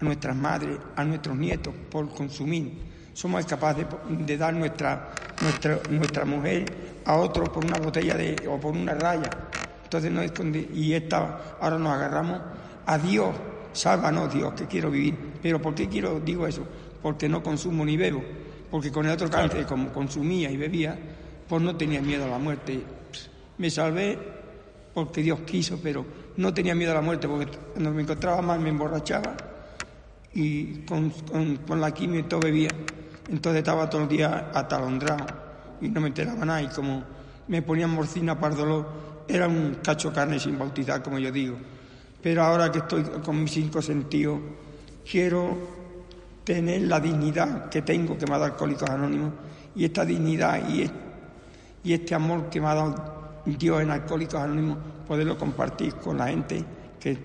a 0.00 0.04
nuestras 0.04 0.34
madres, 0.36 0.78
a 0.96 1.04
nuestros 1.04 1.36
nietos 1.36 1.74
por 1.90 2.08
consumir 2.14 2.92
somos 3.14 3.44
capaces 3.44 3.86
de, 4.08 4.36
dar 4.36 4.54
nuestra, 4.54 5.10
nuestra, 5.42 5.80
nuestra 5.90 6.24
mujer 6.24 6.64
a 7.04 7.16
otro 7.16 7.44
por 7.52 7.64
una 7.64 7.78
botella 7.78 8.14
de, 8.14 8.36
o 8.48 8.58
por 8.58 8.72
una 8.72 8.94
raya. 8.94 9.28
Entonces 9.92 10.10
no 10.10 10.22
esconde, 10.22 10.70
y 10.72 10.94
esta, 10.94 11.58
ahora 11.60 11.76
nos 11.76 11.92
agarramos 11.92 12.40
a 12.86 12.96
Dios, 12.96 13.28
sálvanos 13.74 14.32
Dios, 14.32 14.54
que 14.54 14.64
quiero 14.64 14.90
vivir. 14.90 15.14
Pero 15.42 15.60
¿por 15.60 15.74
qué 15.74 15.86
quiero, 15.86 16.18
digo 16.18 16.46
eso? 16.46 16.66
Porque 17.02 17.28
no 17.28 17.42
consumo 17.42 17.84
ni 17.84 17.98
bebo. 17.98 18.22
Porque 18.70 18.90
con 18.90 19.04
el 19.04 19.12
otro 19.12 19.28
cáncer, 19.28 19.66
como 19.66 19.92
consumía 19.92 20.50
y 20.50 20.56
bebía, 20.56 20.98
pues 21.46 21.60
no 21.60 21.76
tenía 21.76 22.00
miedo 22.00 22.24
a 22.24 22.28
la 22.28 22.38
muerte. 22.38 22.82
Me 23.58 23.68
salvé 23.68 24.18
porque 24.94 25.20
Dios 25.20 25.40
quiso, 25.40 25.78
pero 25.82 26.06
no 26.38 26.54
tenía 26.54 26.74
miedo 26.74 26.92
a 26.92 26.94
la 26.94 27.02
muerte, 27.02 27.28
porque 27.28 27.48
cuando 27.74 27.90
me 27.90 28.00
encontraba 28.00 28.40
mal 28.40 28.60
me 28.60 28.70
emborrachaba 28.70 29.36
y 30.32 30.86
con, 30.86 31.10
con, 31.10 31.56
con 31.68 31.82
la 31.82 31.92
quimio 31.92 32.20
y 32.20 32.22
todo 32.22 32.40
bebía. 32.40 32.70
Entonces 33.28 33.58
estaba 33.58 33.90
todo 33.90 34.04
el 34.04 34.08
día 34.08 34.52
atalondrado 34.54 35.26
y 35.82 35.90
no 35.90 36.00
me 36.00 36.06
enteraba 36.06 36.46
nada. 36.46 36.62
Y 36.62 36.68
como 36.68 37.04
me 37.46 37.60
ponían 37.60 37.90
morcina 37.90 38.40
para 38.40 38.54
el 38.54 38.58
dolor, 38.58 39.11
era 39.28 39.48
un 39.48 39.78
cacho 39.82 40.12
carne 40.12 40.38
sin 40.38 40.58
bautizar, 40.58 41.02
como 41.02 41.18
yo 41.18 41.30
digo. 41.30 41.56
Pero 42.22 42.42
ahora 42.42 42.70
que 42.70 42.78
estoy 42.78 43.02
con 43.02 43.42
mis 43.42 43.52
cinco 43.52 43.82
sentidos, 43.82 44.40
quiero 45.10 45.56
tener 46.44 46.82
la 46.82 47.00
dignidad 47.00 47.68
que 47.68 47.82
tengo, 47.82 48.16
que 48.16 48.26
me 48.26 48.34
ha 48.34 48.38
dado 48.38 48.52
Alcohólicos 48.52 48.88
Anónimos, 48.88 49.32
y 49.74 49.84
esta 49.84 50.04
dignidad 50.04 50.68
y, 50.68 50.90
y 51.84 51.92
este 51.92 52.14
amor 52.14 52.48
que 52.48 52.60
me 52.60 52.68
ha 52.68 52.74
dado 52.74 53.42
Dios 53.46 53.82
en 53.82 53.90
Alcohólicos 53.90 54.40
Anónimos, 54.40 54.78
poderlo 55.06 55.36
compartir 55.36 55.94
con 55.94 56.18
la 56.18 56.28
gente 56.28 56.64
que 57.00 57.18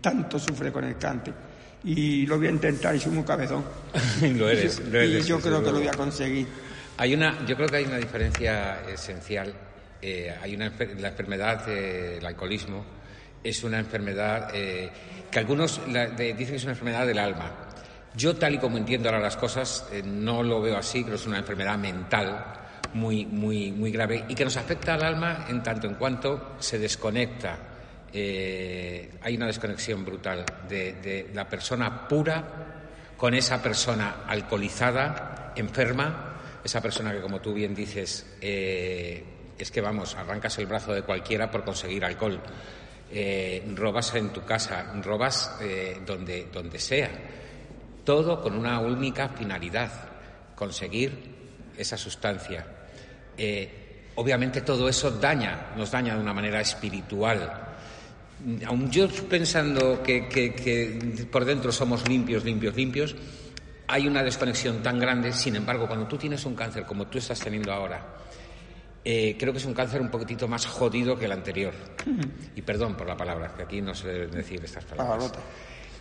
tanto 0.00 0.38
sufre 0.38 0.72
con 0.72 0.84
el 0.84 0.96
cáncer 0.96 1.48
y 1.84 2.26
lo 2.26 2.38
voy 2.38 2.48
a 2.48 2.50
intentar 2.50 2.94
y 2.94 3.00
soy 3.00 3.12
muy 3.12 3.24
cabezón. 3.24 3.64
lo 4.36 4.48
eres, 4.48 4.80
lo 4.90 5.00
eres. 5.00 5.24
Y 5.24 5.28
yo 5.28 5.40
creo 5.40 5.62
que 5.62 5.70
lo 5.70 5.78
voy 5.78 5.88
a 5.88 5.92
conseguir. 5.92 6.46
Hay 6.96 7.14
una, 7.14 7.46
yo 7.46 7.56
creo 7.56 7.68
que 7.68 7.76
hay 7.76 7.84
una 7.84 7.98
diferencia 7.98 8.80
esencial. 8.88 9.54
Eh, 10.00 10.34
hay 10.40 10.54
una, 10.54 10.72
la 10.98 11.08
enfermedad 11.08 11.66
del 11.66 12.24
alcoholismo 12.24 12.84
es 13.42 13.62
una 13.62 13.78
enfermedad 13.78 14.50
eh, 14.52 14.90
que 15.30 15.38
algunos 15.38 15.80
dicen 15.86 16.36
que 16.36 16.56
es 16.56 16.62
una 16.64 16.72
enfermedad 16.72 17.06
del 17.06 17.18
alma. 17.18 17.52
Yo, 18.14 18.36
tal 18.36 18.54
y 18.54 18.58
como 18.58 18.78
entiendo 18.78 19.08
ahora 19.08 19.20
las 19.20 19.36
cosas, 19.36 19.88
eh, 19.92 20.02
no 20.04 20.42
lo 20.42 20.60
veo 20.60 20.76
así, 20.76 21.04
que 21.04 21.14
es 21.14 21.26
una 21.26 21.38
enfermedad 21.38 21.78
mental 21.78 22.44
muy, 22.94 23.26
muy, 23.26 23.70
muy 23.70 23.92
grave 23.92 24.24
y 24.28 24.34
que 24.34 24.44
nos 24.44 24.56
afecta 24.56 24.94
al 24.94 25.04
alma 25.04 25.46
en 25.48 25.62
tanto 25.62 25.86
en 25.86 25.94
cuanto 25.94 26.56
se 26.58 26.78
desconecta 26.78 27.58
hay 28.10 29.36
una 29.36 29.46
desconexión 29.46 30.02
brutal 30.02 30.42
de, 30.66 31.30
la 31.34 31.46
persona 31.46 32.08
pura 32.08 32.68
con 33.18 33.34
esa 33.34 33.60
persona 33.62 34.24
alcoholizada, 34.26 35.52
enferma, 35.56 36.38
esa 36.64 36.80
persona 36.80 37.12
que, 37.12 37.20
como 37.20 37.40
tú 37.40 37.52
bien 37.52 37.74
dices, 37.74 38.36
eh, 38.40 39.24
es 39.58 39.70
que 39.70 39.80
vamos, 39.80 40.14
arrancas 40.14 40.58
el 40.58 40.66
brazo 40.66 40.92
de 40.92 41.02
cualquiera 41.02 41.50
por 41.50 41.64
conseguir 41.64 42.04
alcohol. 42.04 42.40
Eh, 43.10 43.64
robas 43.74 44.14
en 44.14 44.30
tu 44.30 44.44
casa, 44.44 44.92
robas 45.02 45.56
eh, 45.60 46.00
donde, 46.04 46.48
donde 46.52 46.78
sea. 46.78 47.10
Todo 48.04 48.40
con 48.42 48.54
una 48.54 48.78
única 48.80 49.30
finalidad, 49.30 49.90
conseguir 50.54 51.36
esa 51.76 51.96
sustancia. 51.96 52.66
Eh, 53.36 54.10
obviamente 54.16 54.60
todo 54.60 54.88
eso 54.88 55.10
daña, 55.12 55.72
nos 55.76 55.90
daña 55.90 56.14
de 56.14 56.20
una 56.20 56.34
manera 56.34 56.60
espiritual. 56.60 57.66
Aun 58.66 58.90
yo 58.90 59.08
pensando 59.28 60.02
que, 60.02 60.28
que 60.28 61.26
por 61.30 61.44
dentro 61.44 61.72
somos 61.72 62.08
limpios, 62.08 62.44
limpios, 62.44 62.76
limpios, 62.76 63.16
hay 63.88 64.06
una 64.06 64.22
desconexión 64.22 64.82
tan 64.82 64.98
grande. 64.98 65.32
Sin 65.32 65.56
embargo, 65.56 65.86
cuando 65.86 66.06
tú 66.06 66.16
tienes 66.18 66.44
un 66.44 66.54
cáncer 66.54 66.84
como 66.84 67.06
tú 67.06 67.18
estás 67.18 67.40
teniendo 67.40 67.72
ahora, 67.72 68.06
eh, 69.10 69.36
creo 69.38 69.52
que 69.52 69.58
es 69.58 69.64
un 69.64 69.74
cáncer 69.74 70.00
un 70.00 70.10
poquitito 70.10 70.46
más 70.48 70.66
jodido 70.66 71.18
que 71.18 71.24
el 71.24 71.32
anterior. 71.32 71.72
Y 72.54 72.62
perdón 72.62 72.96
por 72.96 73.06
la 73.06 73.16
palabra, 73.16 73.54
que 73.54 73.62
aquí 73.62 73.80
no 73.80 73.94
se 73.94 74.08
deben 74.08 74.30
decir 74.32 74.62
estas 74.62 74.84
palabras. 74.84 75.32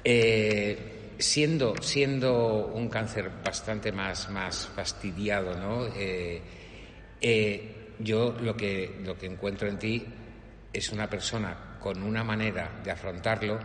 Eh, 0.04 1.14
siendo, 1.18 1.76
siendo 1.82 2.68
un 2.68 2.90
cáncer 2.90 3.32
bastante 3.44 3.92
más, 3.92 4.30
más 4.30 4.68
fastidiado, 4.68 5.56
¿no? 5.56 5.88
Eh, 5.96 6.42
yo 8.00 8.36
lo 8.42 8.56
que, 8.56 9.00
lo 9.04 9.18
que 9.18 9.26
encuentro 9.26 9.68
en 9.68 9.80
ti 9.80 10.06
es 10.74 10.92
una 10.92 11.10
persona 11.10 11.78
con 11.80 12.04
una 12.04 12.24
manera 12.24 12.80
de 12.84 12.92
afrontarlo 12.92 13.60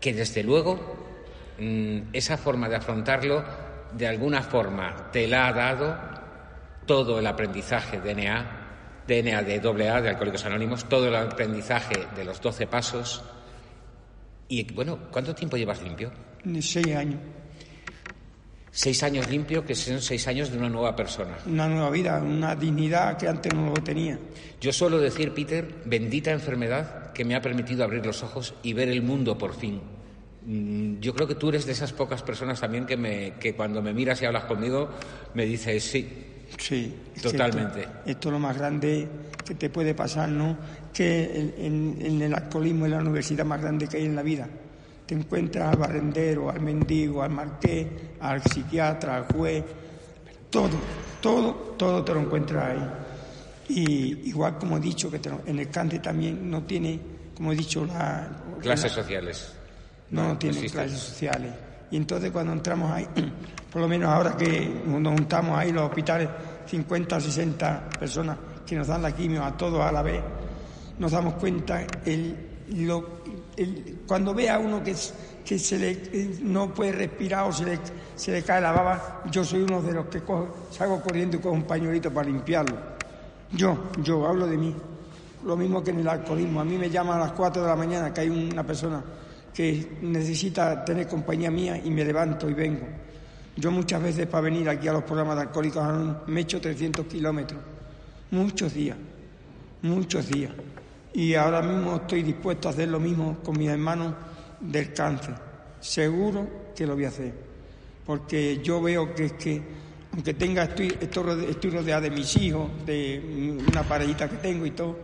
que 0.00 0.14
desde 0.14 0.42
luego 0.42 1.10
Mm, 1.60 2.08
esa 2.14 2.38
forma 2.38 2.70
de 2.70 2.76
afrontarlo 2.76 3.44
de 3.92 4.06
alguna 4.06 4.40
forma 4.40 5.10
te 5.12 5.26
la 5.28 5.48
ha 5.48 5.52
dado 5.52 6.19
todo 6.90 7.20
el 7.20 7.26
aprendizaje 7.28 8.00
DNA, 8.00 9.04
DNA 9.06 9.42
de 9.44 9.88
AA, 9.88 10.00
de 10.00 10.08
Alcohólicos 10.08 10.44
Anónimos, 10.44 10.88
todo 10.88 11.06
el 11.06 11.14
aprendizaje 11.14 12.08
de 12.16 12.24
los 12.24 12.40
12 12.40 12.66
pasos. 12.66 13.22
Y 14.48 14.64
bueno, 14.72 14.98
¿cuánto 15.12 15.32
tiempo 15.32 15.56
llevas 15.56 15.80
limpio? 15.82 16.10
Seis 16.60 16.96
años. 16.96 17.20
Seis 18.72 19.00
años 19.04 19.30
limpio, 19.30 19.64
que 19.64 19.76
son 19.76 20.02
seis 20.02 20.26
años 20.26 20.50
de 20.50 20.58
una 20.58 20.68
nueva 20.68 20.96
persona. 20.96 21.38
Una 21.46 21.68
nueva 21.68 21.90
vida, 21.90 22.20
una 22.20 22.56
dignidad 22.56 23.16
que 23.16 23.28
antes 23.28 23.54
no 23.54 23.70
lo 23.70 23.84
tenía. 23.84 24.18
Yo 24.60 24.72
suelo 24.72 24.98
decir, 24.98 25.32
Peter, 25.32 25.82
bendita 25.84 26.32
enfermedad 26.32 27.12
que 27.12 27.24
me 27.24 27.36
ha 27.36 27.40
permitido 27.40 27.84
abrir 27.84 28.04
los 28.04 28.20
ojos 28.24 28.54
y 28.64 28.72
ver 28.72 28.88
el 28.88 29.02
mundo 29.02 29.38
por 29.38 29.54
fin. 29.54 29.80
Mm, 30.44 30.98
yo 30.98 31.14
creo 31.14 31.28
que 31.28 31.36
tú 31.36 31.50
eres 31.50 31.66
de 31.66 31.70
esas 31.70 31.92
pocas 31.92 32.24
personas 32.24 32.58
también 32.58 32.84
que, 32.84 32.96
me, 32.96 33.34
que 33.38 33.54
cuando 33.54 33.80
me 33.80 33.94
miras 33.94 34.20
y 34.22 34.24
hablas 34.24 34.46
conmigo 34.46 34.90
me 35.34 35.46
dices 35.46 35.84
sí. 35.84 36.26
Sí, 36.58 36.94
totalmente. 37.20 37.86
Esto, 38.04 38.28
es 38.28 38.32
lo 38.32 38.38
más 38.38 38.56
grande 38.56 39.08
que 39.44 39.54
te 39.54 39.70
puede 39.70 39.94
pasar, 39.94 40.28
¿no? 40.28 40.56
Que 40.92 41.52
en, 41.58 42.22
el 42.22 42.34
alcoholismo 42.34 42.86
es 42.86 42.92
la 42.92 42.98
universidad 42.98 43.44
más 43.44 43.60
grande 43.60 43.86
que 43.86 43.96
hay 43.98 44.04
en 44.04 44.16
la 44.16 44.22
vida. 44.22 44.48
Te 45.06 45.14
encuentras 45.14 45.72
al 45.72 45.78
barrendero, 45.78 46.50
al 46.50 46.60
mendigo, 46.60 47.22
al 47.22 47.30
marqués, 47.30 47.86
al 48.20 48.42
psiquiatra, 48.42 49.16
al 49.16 49.24
juez, 49.24 49.64
todo, 50.48 50.70
todo, 51.20 51.54
todo 51.76 52.04
te 52.04 52.14
lo 52.14 52.20
encuentras 52.20 52.64
ahí. 52.64 52.90
Y 53.68 54.28
igual 54.28 54.58
como 54.58 54.76
he 54.76 54.80
dicho, 54.80 55.10
que 55.10 55.20
en 55.46 55.58
el 55.58 55.70
cante 55.70 55.98
también 55.98 56.50
no 56.50 56.62
tiene, 56.64 57.00
como 57.34 57.52
he 57.52 57.56
dicho, 57.56 57.84
la... 57.84 58.28
Clases 58.60 58.92
sociales 58.92 59.54
no, 60.10 60.36
tienen 60.38 60.68
clases 60.68 60.98
sociales. 60.98 61.52
Y 61.90 61.96
entonces 61.96 62.30
cuando 62.30 62.52
entramos 62.52 62.90
ahí, 62.90 63.06
por 63.72 63.82
lo 63.82 63.88
menos 63.88 64.08
ahora 64.08 64.36
que 64.36 64.82
nos 64.86 65.14
juntamos 65.14 65.58
ahí 65.58 65.72
los 65.72 65.84
hospitales, 65.84 66.28
50 66.66 67.16
o 67.16 67.20
60 67.20 67.88
personas 67.98 68.38
que 68.66 68.76
nos 68.76 68.86
dan 68.86 69.02
la 69.02 69.12
quimio 69.12 69.44
a 69.44 69.56
todos 69.56 69.80
a 69.80 69.90
la 69.90 70.02
vez, 70.02 70.22
nos 70.98 71.12
damos 71.12 71.34
cuenta 71.34 71.84
el, 72.04 72.36
cuando 74.06 74.32
ve 74.32 74.48
a 74.48 74.58
uno 74.58 74.82
que, 74.82 74.94
que 75.44 75.58
se 75.58 75.78
le, 75.78 76.38
no 76.42 76.72
puede 76.72 76.92
respirar 76.92 77.48
o 77.48 77.52
se 77.52 77.64
le, 77.64 77.78
se 78.14 78.32
le 78.32 78.42
cae 78.42 78.60
la 78.60 78.70
baba, 78.70 79.22
yo 79.30 79.44
soy 79.44 79.62
uno 79.62 79.82
de 79.82 79.92
los 79.92 80.06
que 80.06 80.22
salgo 80.70 81.00
corriendo 81.02 81.36
y 81.36 81.40
cojo 81.40 81.54
un 81.54 81.64
pañuelito 81.64 82.12
para 82.12 82.28
limpiarlo. 82.28 82.76
Yo, 83.52 83.90
yo 84.02 84.26
hablo 84.26 84.46
de 84.46 84.56
mí. 84.56 84.74
Lo 85.44 85.56
mismo 85.56 85.82
que 85.82 85.90
en 85.90 86.00
el 86.00 86.08
alcoholismo. 86.08 86.60
A 86.60 86.64
mí 86.64 86.76
me 86.76 86.90
llaman 86.90 87.16
a 87.16 87.24
las 87.24 87.32
4 87.32 87.62
de 87.62 87.68
la 87.68 87.76
mañana 87.76 88.12
que 88.12 88.20
hay 88.20 88.28
una 88.28 88.62
persona 88.64 89.02
que 89.54 89.98
necesita 90.02 90.84
tener 90.84 91.06
compañía 91.08 91.50
mía 91.50 91.80
y 91.82 91.90
me 91.90 92.04
levanto 92.04 92.48
y 92.48 92.54
vengo. 92.54 92.86
Yo 93.56 93.70
muchas 93.70 94.02
veces 94.02 94.26
para 94.26 94.42
venir 94.42 94.68
aquí 94.68 94.88
a 94.88 94.92
los 94.92 95.02
programas 95.02 95.36
de 95.36 95.42
Alcohólicos 95.42 95.84
me 96.26 96.40
he 96.40 96.42
hecho 96.44 96.60
300 96.60 97.06
kilómetros, 97.06 97.60
muchos 98.30 98.72
días, 98.72 98.96
muchos 99.82 100.28
días. 100.28 100.52
Y 101.12 101.34
ahora 101.34 101.60
mismo 101.60 101.96
estoy 101.96 102.22
dispuesto 102.22 102.68
a 102.68 102.70
hacer 102.70 102.88
lo 102.88 103.00
mismo 103.00 103.38
con 103.42 103.58
mis 103.58 103.68
hermanos 103.68 104.14
del 104.60 104.92
cáncer. 104.92 105.34
Seguro 105.80 106.72
que 106.74 106.86
lo 106.86 106.94
voy 106.94 107.04
a 107.04 107.08
hacer. 107.08 107.32
Porque 108.06 108.60
yo 108.62 108.80
veo 108.80 109.14
que 109.14 109.24
es 109.26 109.32
que, 109.32 109.60
aunque 110.12 110.34
tenga, 110.34 110.64
estoy, 110.64 110.96
estoy 111.00 111.70
rodeado 111.70 112.02
de 112.02 112.10
mis 112.10 112.36
hijos, 112.36 112.70
de 112.86 113.60
una 113.68 113.82
parejita 113.82 114.28
que 114.28 114.36
tengo 114.36 114.66
y 114.66 114.70
todo, 114.70 114.96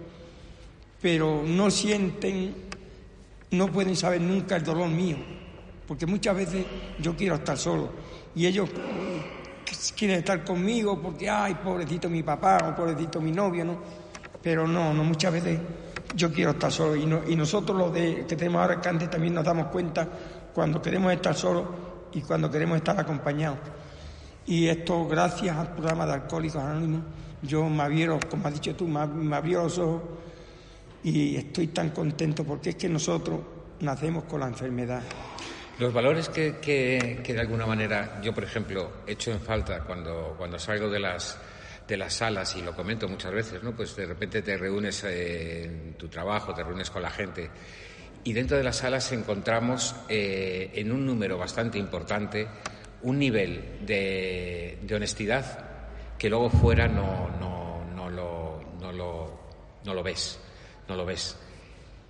pero 1.00 1.42
no 1.44 1.70
sienten 1.70 2.65
no 3.50 3.68
pueden 3.68 3.96
saber 3.96 4.20
nunca 4.20 4.56
el 4.56 4.64
dolor 4.64 4.88
mío, 4.88 5.16
porque 5.86 6.06
muchas 6.06 6.36
veces 6.36 6.66
yo 6.98 7.16
quiero 7.16 7.36
estar 7.36 7.56
solo 7.56 7.90
y 8.34 8.46
ellos 8.46 8.68
quieren 9.96 10.18
estar 10.18 10.44
conmigo 10.44 11.00
porque, 11.00 11.28
ay, 11.28 11.54
pobrecito 11.54 12.08
mi 12.08 12.22
papá 12.22 12.58
o 12.68 12.76
pobrecito 12.76 13.20
mi 13.20 13.32
novio, 13.32 13.64
¿no? 13.64 13.78
Pero 14.42 14.66
no, 14.66 14.92
no, 14.92 15.04
muchas 15.04 15.32
veces 15.32 15.58
yo 16.14 16.32
quiero 16.32 16.52
estar 16.52 16.70
solo 16.70 16.96
y, 16.96 17.32
y 17.32 17.36
nosotros 17.36 17.76
los 17.76 17.92
de, 17.92 18.24
que 18.26 18.36
tenemos 18.36 18.62
ahora 18.62 18.80
cante 18.80 19.08
también 19.08 19.34
nos 19.34 19.44
damos 19.44 19.66
cuenta 19.66 20.08
cuando 20.54 20.80
queremos 20.80 21.12
estar 21.12 21.34
solos 21.34 21.64
y 22.12 22.20
cuando 22.20 22.50
queremos 22.50 22.76
estar 22.76 22.98
acompañados. 22.98 23.58
Y 24.46 24.68
esto, 24.68 25.06
gracias 25.08 25.56
al 25.56 25.72
programa 25.72 26.06
de 26.06 26.12
Alcohólicos 26.12 26.62
Anónimos, 26.62 27.02
yo 27.42 27.68
me 27.68 27.82
abrieron, 27.82 28.20
como 28.30 28.46
has 28.46 28.54
dicho 28.54 28.74
tú, 28.74 28.86
me, 28.86 29.04
me 29.06 29.36
abrió 29.36 29.64
los 29.64 29.78
ojos 29.78 30.02
y 31.06 31.36
estoy 31.36 31.68
tan 31.68 31.90
contento 31.90 32.42
porque 32.42 32.70
es 32.70 32.76
que 32.76 32.88
nosotros 32.88 33.38
nacemos 33.78 34.24
con 34.24 34.40
la 34.40 34.48
enfermedad. 34.48 35.02
Los 35.78 35.92
valores 35.92 36.28
que, 36.28 36.56
que, 36.60 37.22
de 37.32 37.40
alguna 37.40 37.64
manera 37.64 38.20
yo, 38.20 38.34
por 38.34 38.42
ejemplo, 38.42 38.90
echo 39.06 39.30
en 39.30 39.40
falta 39.40 39.84
cuando, 39.84 40.34
cuando 40.36 40.58
salgo 40.58 40.90
de 40.90 40.98
las, 40.98 41.38
de 41.86 41.96
las 41.96 42.12
salas, 42.12 42.56
y 42.56 42.62
lo 42.62 42.74
comento 42.74 43.06
muchas 43.06 43.32
veces, 43.32 43.62
¿no? 43.62 43.70
pues 43.76 43.94
de 43.94 44.04
repente 44.04 44.42
te 44.42 44.56
reúnes 44.56 45.04
eh, 45.04 45.64
en 45.64 45.94
tu 45.94 46.08
trabajo, 46.08 46.52
te 46.52 46.64
reúnes 46.64 46.90
con 46.90 47.02
la 47.02 47.10
gente, 47.10 47.50
y 48.24 48.32
dentro 48.32 48.56
de 48.56 48.64
las 48.64 48.78
salas 48.78 49.12
encontramos 49.12 49.94
eh, 50.08 50.72
en 50.74 50.90
un 50.90 51.06
número 51.06 51.38
bastante 51.38 51.78
importante 51.78 52.48
un 53.02 53.16
nivel 53.16 53.86
de, 53.86 54.80
de 54.82 54.94
honestidad 54.96 56.16
que 56.18 56.28
luego 56.28 56.50
fuera 56.50 56.88
no, 56.88 57.30
no, 57.38 57.84
no, 57.94 58.10
lo, 58.10 58.60
no, 58.80 58.90
lo, 58.90 59.40
no 59.84 59.94
lo 59.94 60.02
ves 60.02 60.40
no 60.88 60.96
lo 60.96 61.04
ves. 61.04 61.36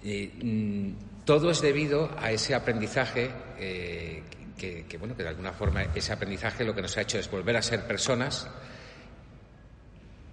Mm, 0.03 0.93
todo 1.25 1.51
es 1.51 1.61
debido 1.61 2.11
a 2.19 2.31
ese 2.31 2.55
aprendizaje 2.55 3.31
eh, 3.59 4.23
que, 4.57 4.97
bueno, 4.99 5.17
que 5.17 5.23
de 5.23 5.29
alguna 5.31 5.53
forma 5.53 5.83
ese 5.95 6.13
aprendizaje 6.13 6.65
lo 6.65 6.75
que 6.75 6.83
nos 6.83 6.97
ha 6.97 7.03
hecho 7.03 7.19
es 7.19 7.31
volver 7.31 7.57
a 7.57 7.63
ser 7.63 7.87
personas 7.87 8.49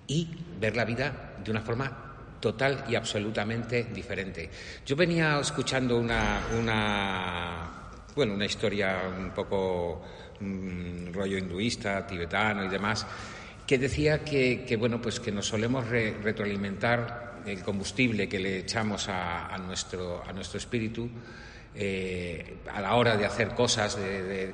y 0.08 0.29
ver 0.60 0.75
la 0.75 0.86
vida 0.86 1.36
de 1.43 1.51
una 1.51 1.62
forma 1.62 2.38
total 2.39 2.86
y 2.88 2.95
absolutamente 2.95 3.86
diferente. 3.86 4.49
Yo 4.86 4.95
venía 4.95 5.39
escuchando 5.39 5.97
una, 5.97 6.41
bueno, 8.15 8.34
una 8.34 8.45
historia 8.45 9.01
un 9.17 9.32
poco 9.32 10.03
mm, 10.39 11.13
rollo 11.13 11.38
hinduista, 11.38 12.06
tibetano 12.06 12.65
y 12.65 12.67
demás, 12.67 13.08
que 13.65 13.77
decía 13.77 14.23
que, 14.23 14.75
bueno, 14.77 15.01
pues 15.01 15.19
que 15.19 15.32
nos 15.32 15.47
solemos 15.47 15.88
retroalimentar 15.88 17.23
el 17.45 17.63
combustible 17.63 18.27
que 18.27 18.39
le 18.39 18.60
echamos 18.60 19.08
a, 19.10 19.58
nuestro, 19.65 20.23
a 20.25 20.34
nuestro 20.34 20.58
espíritu 20.58 21.10
eh, 21.75 22.58
a 22.71 22.82
la 22.82 22.93
hora 22.93 23.17
de 23.17 23.25
hacer 23.25 23.49
cosas 23.49 23.97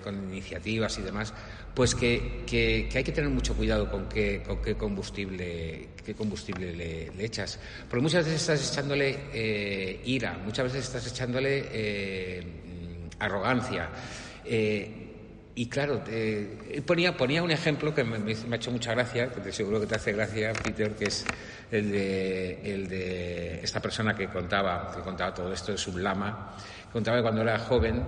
con 0.02 0.16
iniciativas 0.32 0.98
y 1.00 1.02
demás, 1.02 1.34
pues 1.74 1.94
que, 1.94 2.46
hay 2.94 3.04
que 3.04 3.12
tener 3.12 3.30
mucho 3.30 3.56
cuidado 3.56 3.92
con 3.92 4.08
qué, 4.08 4.42
con 4.46 4.62
qué 4.62 4.76
combustible, 4.76 5.90
qué 6.06 6.14
combustible 6.14 6.74
le, 6.74 7.26
echas. 7.26 7.60
Porque 7.90 8.02
muchas 8.02 8.24
veces 8.24 8.42
estás 8.42 8.72
echándole 8.72 9.18
eh, 9.34 10.02
ira, 10.06 10.40
muchas 10.46 10.66
veces 10.72 10.86
estás 10.86 11.08
echándole 11.08 11.66
eh, 11.72 12.44
arrogancia. 13.20 13.90
Y 15.56 15.66
claro, 15.68 16.02
ponía, 16.86 17.18
ponía 17.18 17.44
un 17.44 17.52
ejemplo 17.52 17.94
que 17.94 18.06
me, 18.06 18.34
ha 18.34 18.56
hecho 18.56 18.72
mucha 18.72 18.92
gracia, 18.92 19.30
que 19.30 19.42
te 19.42 19.52
seguro 19.52 19.82
que 19.82 19.88
te 19.88 19.96
hace 19.96 20.14
gracia, 20.14 20.54
Peter, 20.54 20.96
que 20.96 21.06
es 21.06 21.26
el 21.72 21.92
de, 21.92 23.60
esta 23.62 23.80
persona 23.80 24.16
que 24.16 24.28
contaba, 24.28 24.92
que 24.96 25.02
contaba 25.02 25.34
todo 25.34 25.54
esto 25.54 25.72
de 25.72 25.78
su 25.78 25.98
lama. 25.98 26.56
Contaba 26.92 27.18
que 27.18 27.24
cuando 27.24 27.42
era 27.42 27.60
joven 27.60 28.04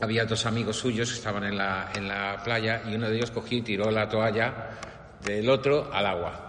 había 0.00 0.24
dos 0.24 0.44
amigos 0.46 0.76
suyos 0.76 1.10
que 1.10 1.16
estaban 1.16 1.44
en 1.44 1.56
la, 1.56 2.40
playa 2.44 2.82
y 2.86 2.94
uno 2.94 3.08
de 3.08 3.16
ellos 3.16 3.30
cogió 3.30 3.58
y 3.58 3.62
tiró 3.62 3.90
la 3.90 4.08
toalla 4.08 4.70
del 5.24 5.48
otro 5.48 5.90
al 5.92 6.06
agua. 6.06 6.42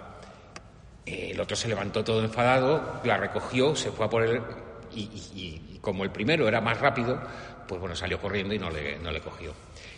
El 1.05 1.39
otro 1.39 1.55
se 1.55 1.69
levantó 1.69 2.03
todo 2.03 2.21
enfadado, 2.21 2.99
la 3.05 3.17
recogió, 3.17 3.75
se 3.75 3.91
fue 3.91 4.05
a 4.05 4.09
por 4.09 4.23
él 4.23 4.41
y, 4.93 5.79
como 5.81 6.03
el 6.03 6.11
primero 6.11 6.47
era 6.47 6.59
más 6.59 6.79
rápido, 6.79 7.17
pues 7.65 7.79
bueno, 7.79 7.95
salió 7.95 8.19
corriendo 8.19 8.53
y 8.53 8.59
no 8.59 8.69
le 8.69 9.21
cogió. 9.21 9.53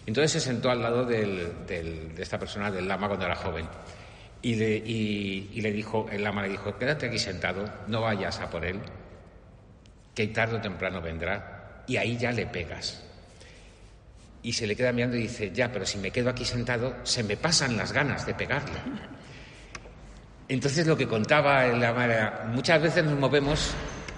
Entonces 0.05 0.31
se 0.31 0.39
sentó 0.39 0.69
al 0.69 0.81
lado 0.81 1.05
de 1.05 2.13
esta 2.17 2.39
persona, 2.39 2.71
del 2.71 2.87
lama, 2.87 3.07
cuando 3.07 3.25
era 3.25 3.35
joven. 3.35 3.67
Y 4.41 4.55
le, 4.55 4.77
y 4.77 5.61
le, 5.61 5.71
dijo, 5.73 6.07
el 6.11 6.23
lama 6.23 6.43
le 6.43 6.49
dijo, 6.49 6.77
quédate 6.77 7.07
aquí 7.07 7.19
sentado, 7.19 7.65
no 7.87 8.01
vayas 8.01 8.39
a 8.39 8.49
por 8.49 8.63
él, 8.63 8.79
que 10.15 10.27
tarde 10.27 10.57
o 10.57 10.61
temprano 10.61 11.01
vendrá, 11.01 11.83
y 11.87 11.97
ahí 11.97 12.17
ya 12.17 12.31
le 12.31 12.45
pegas. 12.45 13.03
Y 14.41 14.53
se 14.53 14.65
le 14.65 14.75
queda 14.75 14.93
mirando 14.93 15.17
y 15.17 15.23
dice, 15.23 15.51
ya, 15.51 15.71
pero 15.71 15.85
si 15.85 15.97
me 15.97 16.11
quedo 16.11 16.29
aquí 16.29 16.45
sentado, 16.45 16.95
se 17.03 17.23
me 17.23 17.35
pasan 17.35 17.75
las 17.75 17.91
ganas 17.91 18.25
de 18.25 18.33
pegarle. 18.33 18.79
Entonces 20.47 20.87
lo 20.87 20.97
que 20.97 21.07
contaba 21.07 21.65
el 21.65 21.83
era, 21.83 22.45
muchas 22.47 22.81
veces 22.81 23.03
nos 23.03 23.19
movemos 23.19 23.71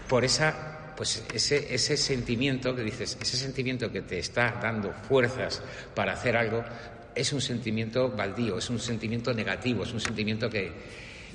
por 0.07 0.23
esa, 0.23 0.93
pues 0.95 1.25
ese, 1.33 1.73
ese 1.73 1.97
sentimiento 1.97 2.73
que 2.75 2.83
dices, 2.83 3.17
ese 3.19 3.37
sentimiento 3.37 3.91
que 3.91 4.01
te 4.01 4.19
está 4.19 4.59
dando 4.61 4.93
fuerzas 4.93 5.61
para 5.93 6.13
hacer 6.13 6.37
algo, 6.37 6.63
es 7.15 7.33
un 7.33 7.41
sentimiento 7.41 8.09
baldío, 8.09 8.57
es 8.57 8.69
un 8.69 8.79
sentimiento 8.79 9.33
negativo, 9.33 9.83
es 9.83 9.93
un 9.93 9.99
sentimiento 9.99 10.49
que 10.49 10.71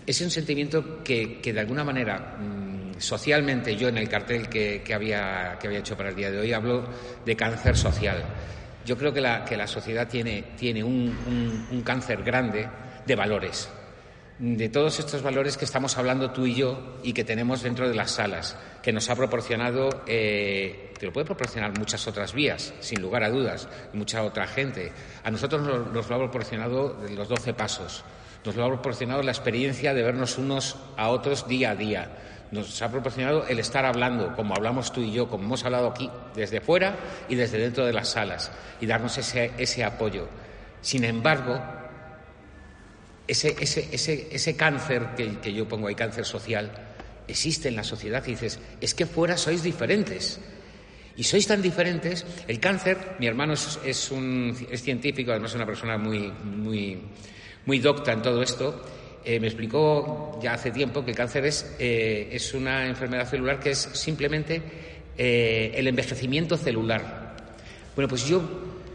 es 0.06 0.20
un 0.20 0.30
sentimiento 0.30 1.02
que, 1.02 1.40
que 1.40 1.52
de 1.52 1.60
alguna 1.60 1.82
manera 1.82 2.36
mm, 2.38 3.00
socialmente 3.00 3.76
yo 3.76 3.88
en 3.88 3.98
el 3.98 4.08
cartel 4.08 4.48
que, 4.48 4.82
que, 4.84 4.94
había, 4.94 5.56
que 5.60 5.66
había 5.66 5.80
hecho 5.80 5.96
para 5.96 6.10
el 6.10 6.14
día 6.14 6.30
de 6.30 6.38
hoy 6.38 6.52
hablo 6.52 6.88
de 7.24 7.36
cáncer 7.36 7.76
social. 7.76 8.22
Yo 8.84 8.96
creo 8.96 9.12
que 9.12 9.20
la, 9.20 9.44
que 9.44 9.56
la 9.56 9.66
sociedad 9.66 10.06
tiene, 10.08 10.44
tiene 10.56 10.84
un, 10.84 11.66
un, 11.72 11.82
cáncer 11.82 12.22
grande 12.22 12.68
de 13.04 13.16
valores, 13.16 13.68
de 14.38 14.68
todos 14.68 14.98
estos 14.98 15.22
valores 15.22 15.56
que 15.56 15.64
estamos 15.64 15.96
hablando 15.96 16.30
tú 16.30 16.44
y 16.46 16.54
yo 16.54 16.98
y 17.02 17.14
que 17.14 17.24
tenemos 17.24 17.62
dentro 17.62 17.88
de 17.88 17.94
las 17.94 18.10
salas, 18.10 18.56
que 18.82 18.92
nos 18.92 19.08
ha 19.08 19.16
proporcionado, 19.16 20.02
eh, 20.06 20.92
que 20.98 21.06
lo 21.06 21.12
puede 21.12 21.24
proporcionar 21.24 21.78
muchas 21.78 22.06
otras 22.06 22.34
vías, 22.34 22.74
sin 22.80 23.00
lugar 23.00 23.24
a 23.24 23.30
dudas, 23.30 23.68
y 23.94 23.96
mucha 23.96 24.22
otra 24.22 24.46
gente. 24.46 24.92
A 25.24 25.30
nosotros 25.30 25.62
nos, 25.62 25.92
nos 25.92 26.08
lo 26.08 26.14
ha 26.14 26.18
proporcionado 26.18 26.98
los 27.10 27.28
doce 27.28 27.54
pasos, 27.54 28.04
nos 28.44 28.56
lo 28.56 28.64
ha 28.64 28.68
proporcionado 28.68 29.22
la 29.22 29.32
experiencia 29.32 29.94
de 29.94 30.02
vernos 30.02 30.36
unos 30.36 30.76
a 30.96 31.08
otros 31.08 31.48
día 31.48 31.70
a 31.70 31.76
día, 31.76 32.10
nos 32.50 32.80
ha 32.82 32.90
proporcionado 32.90 33.46
el 33.48 33.58
estar 33.58 33.86
hablando, 33.86 34.36
como 34.36 34.54
hablamos 34.54 34.92
tú 34.92 35.00
y 35.00 35.12
yo, 35.12 35.28
como 35.28 35.44
hemos 35.44 35.64
hablado 35.64 35.88
aquí, 35.88 36.10
desde 36.34 36.60
fuera 36.60 36.94
y 37.28 37.36
desde 37.36 37.58
dentro 37.58 37.86
de 37.86 37.94
las 37.94 38.10
salas, 38.10 38.52
y 38.82 38.86
darnos 38.86 39.16
ese, 39.16 39.52
ese 39.56 39.82
apoyo. 39.82 40.28
Sin 40.82 41.04
embargo, 41.04 41.58
ese, 43.26 43.56
ese, 43.60 43.88
ese, 43.92 44.28
ese 44.30 44.56
cáncer 44.56 45.14
que, 45.16 45.38
que, 45.38 45.52
yo 45.52 45.66
pongo 45.66 45.88
ahí, 45.88 45.94
cáncer 45.94 46.24
social, 46.24 46.70
existe 47.26 47.68
en 47.68 47.76
la 47.76 47.84
sociedad 47.84 48.22
dices, 48.24 48.58
es 48.80 48.94
que 48.94 49.06
fuera 49.06 49.36
sois 49.36 49.62
diferentes. 49.62 50.40
Y 51.16 51.24
sois 51.24 51.46
tan 51.46 51.62
diferentes. 51.62 52.26
El 52.46 52.60
cáncer, 52.60 53.16
mi 53.18 53.26
hermano 53.26 53.54
es, 53.54 53.78
es, 53.84 54.10
un, 54.10 54.54
es 54.70 54.82
científico, 54.82 55.30
además 55.30 55.52
es 55.52 55.56
una 55.56 55.66
persona 55.66 55.96
muy, 55.96 56.30
muy, 56.30 57.00
muy 57.64 57.78
docta 57.78 58.12
en 58.12 58.22
todo 58.22 58.42
esto, 58.42 58.84
eh, 59.28 59.40
me 59.40 59.48
explicó 59.48 60.38
ya 60.40 60.54
hace 60.54 60.70
tiempo 60.70 61.04
que 61.04 61.10
el 61.10 61.16
cáncer 61.16 61.46
es, 61.46 61.74
eh, 61.80 62.28
es 62.30 62.54
una 62.54 62.86
enfermedad 62.86 63.28
celular 63.28 63.58
que 63.58 63.70
es 63.70 63.78
simplemente 63.78 64.62
eh, 65.18 65.72
el 65.74 65.88
envejecimiento 65.88 66.56
celular. 66.56 67.34
Bueno, 67.96 68.08
pues 68.08 68.24
yo, 68.28 68.40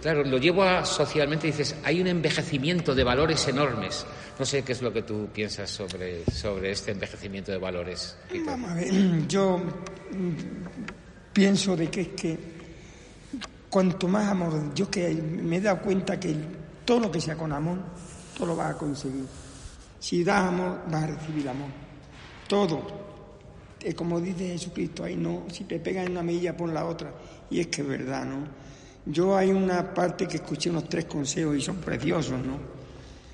claro, 0.01 0.23
lo 0.23 0.37
llevo 0.37 0.63
a 0.63 0.85
socialmente 0.85 1.47
dices, 1.47 1.75
hay 1.83 2.01
un 2.01 2.07
envejecimiento 2.07 2.93
de 2.93 3.03
valores 3.03 3.47
enormes. 3.47 4.05
No 4.37 4.45
sé 4.45 4.63
qué 4.63 4.71
es 4.71 4.81
lo 4.81 4.91
que 4.91 5.03
tú 5.03 5.29
piensas 5.33 5.69
sobre, 5.69 6.25
sobre 6.25 6.71
este 6.71 6.91
envejecimiento 6.91 7.51
de 7.51 7.57
valores. 7.57 8.17
Vamos 8.45 8.71
a 8.71 8.73
ver, 8.73 9.27
yo 9.27 9.57
mm, 9.57 11.31
pienso 11.31 11.75
de 11.75 11.89
que 11.89 12.01
es 12.01 12.07
que 12.09 12.39
cuanto 13.69 14.07
más 14.07 14.27
amor, 14.27 14.73
yo 14.73 14.89
que 14.89 15.13
me 15.13 15.57
he 15.57 15.61
dado 15.61 15.81
cuenta 15.81 16.19
que 16.19 16.35
todo 16.83 16.99
lo 16.99 17.11
que 17.11 17.21
sea 17.21 17.35
con 17.35 17.53
amor, 17.53 17.77
todo 18.37 18.47
lo 18.47 18.55
vas 18.55 18.75
a 18.75 18.77
conseguir. 18.77 19.25
Si 19.99 20.23
das 20.23 20.47
amor, 20.47 20.81
vas 20.89 21.03
a 21.03 21.07
recibir 21.07 21.47
amor. 21.47 21.69
Todo. 22.47 23.01
Es 23.79 23.95
como 23.95 24.19
dice 24.19 24.49
Jesucristo, 24.49 25.03
ahí 25.03 25.15
no, 25.15 25.45
si 25.51 25.63
te 25.63 25.79
pegan 25.79 26.05
en 26.05 26.11
una 26.11 26.23
milla, 26.23 26.57
pon 26.57 26.73
la 26.73 26.85
otra. 26.85 27.13
Y 27.49 27.59
es 27.59 27.67
que 27.67 27.81
es 27.81 27.87
verdad, 27.87 28.25
¿no? 28.25 28.60
Yo 29.05 29.35
hay 29.35 29.51
una 29.51 29.93
parte 29.93 30.27
que 30.27 30.37
escuché 30.37 30.69
unos 30.69 30.87
tres 30.87 31.05
consejos 31.05 31.57
y 31.57 31.61
son 31.61 31.77
preciosos, 31.77 32.39
¿no? 32.45 32.57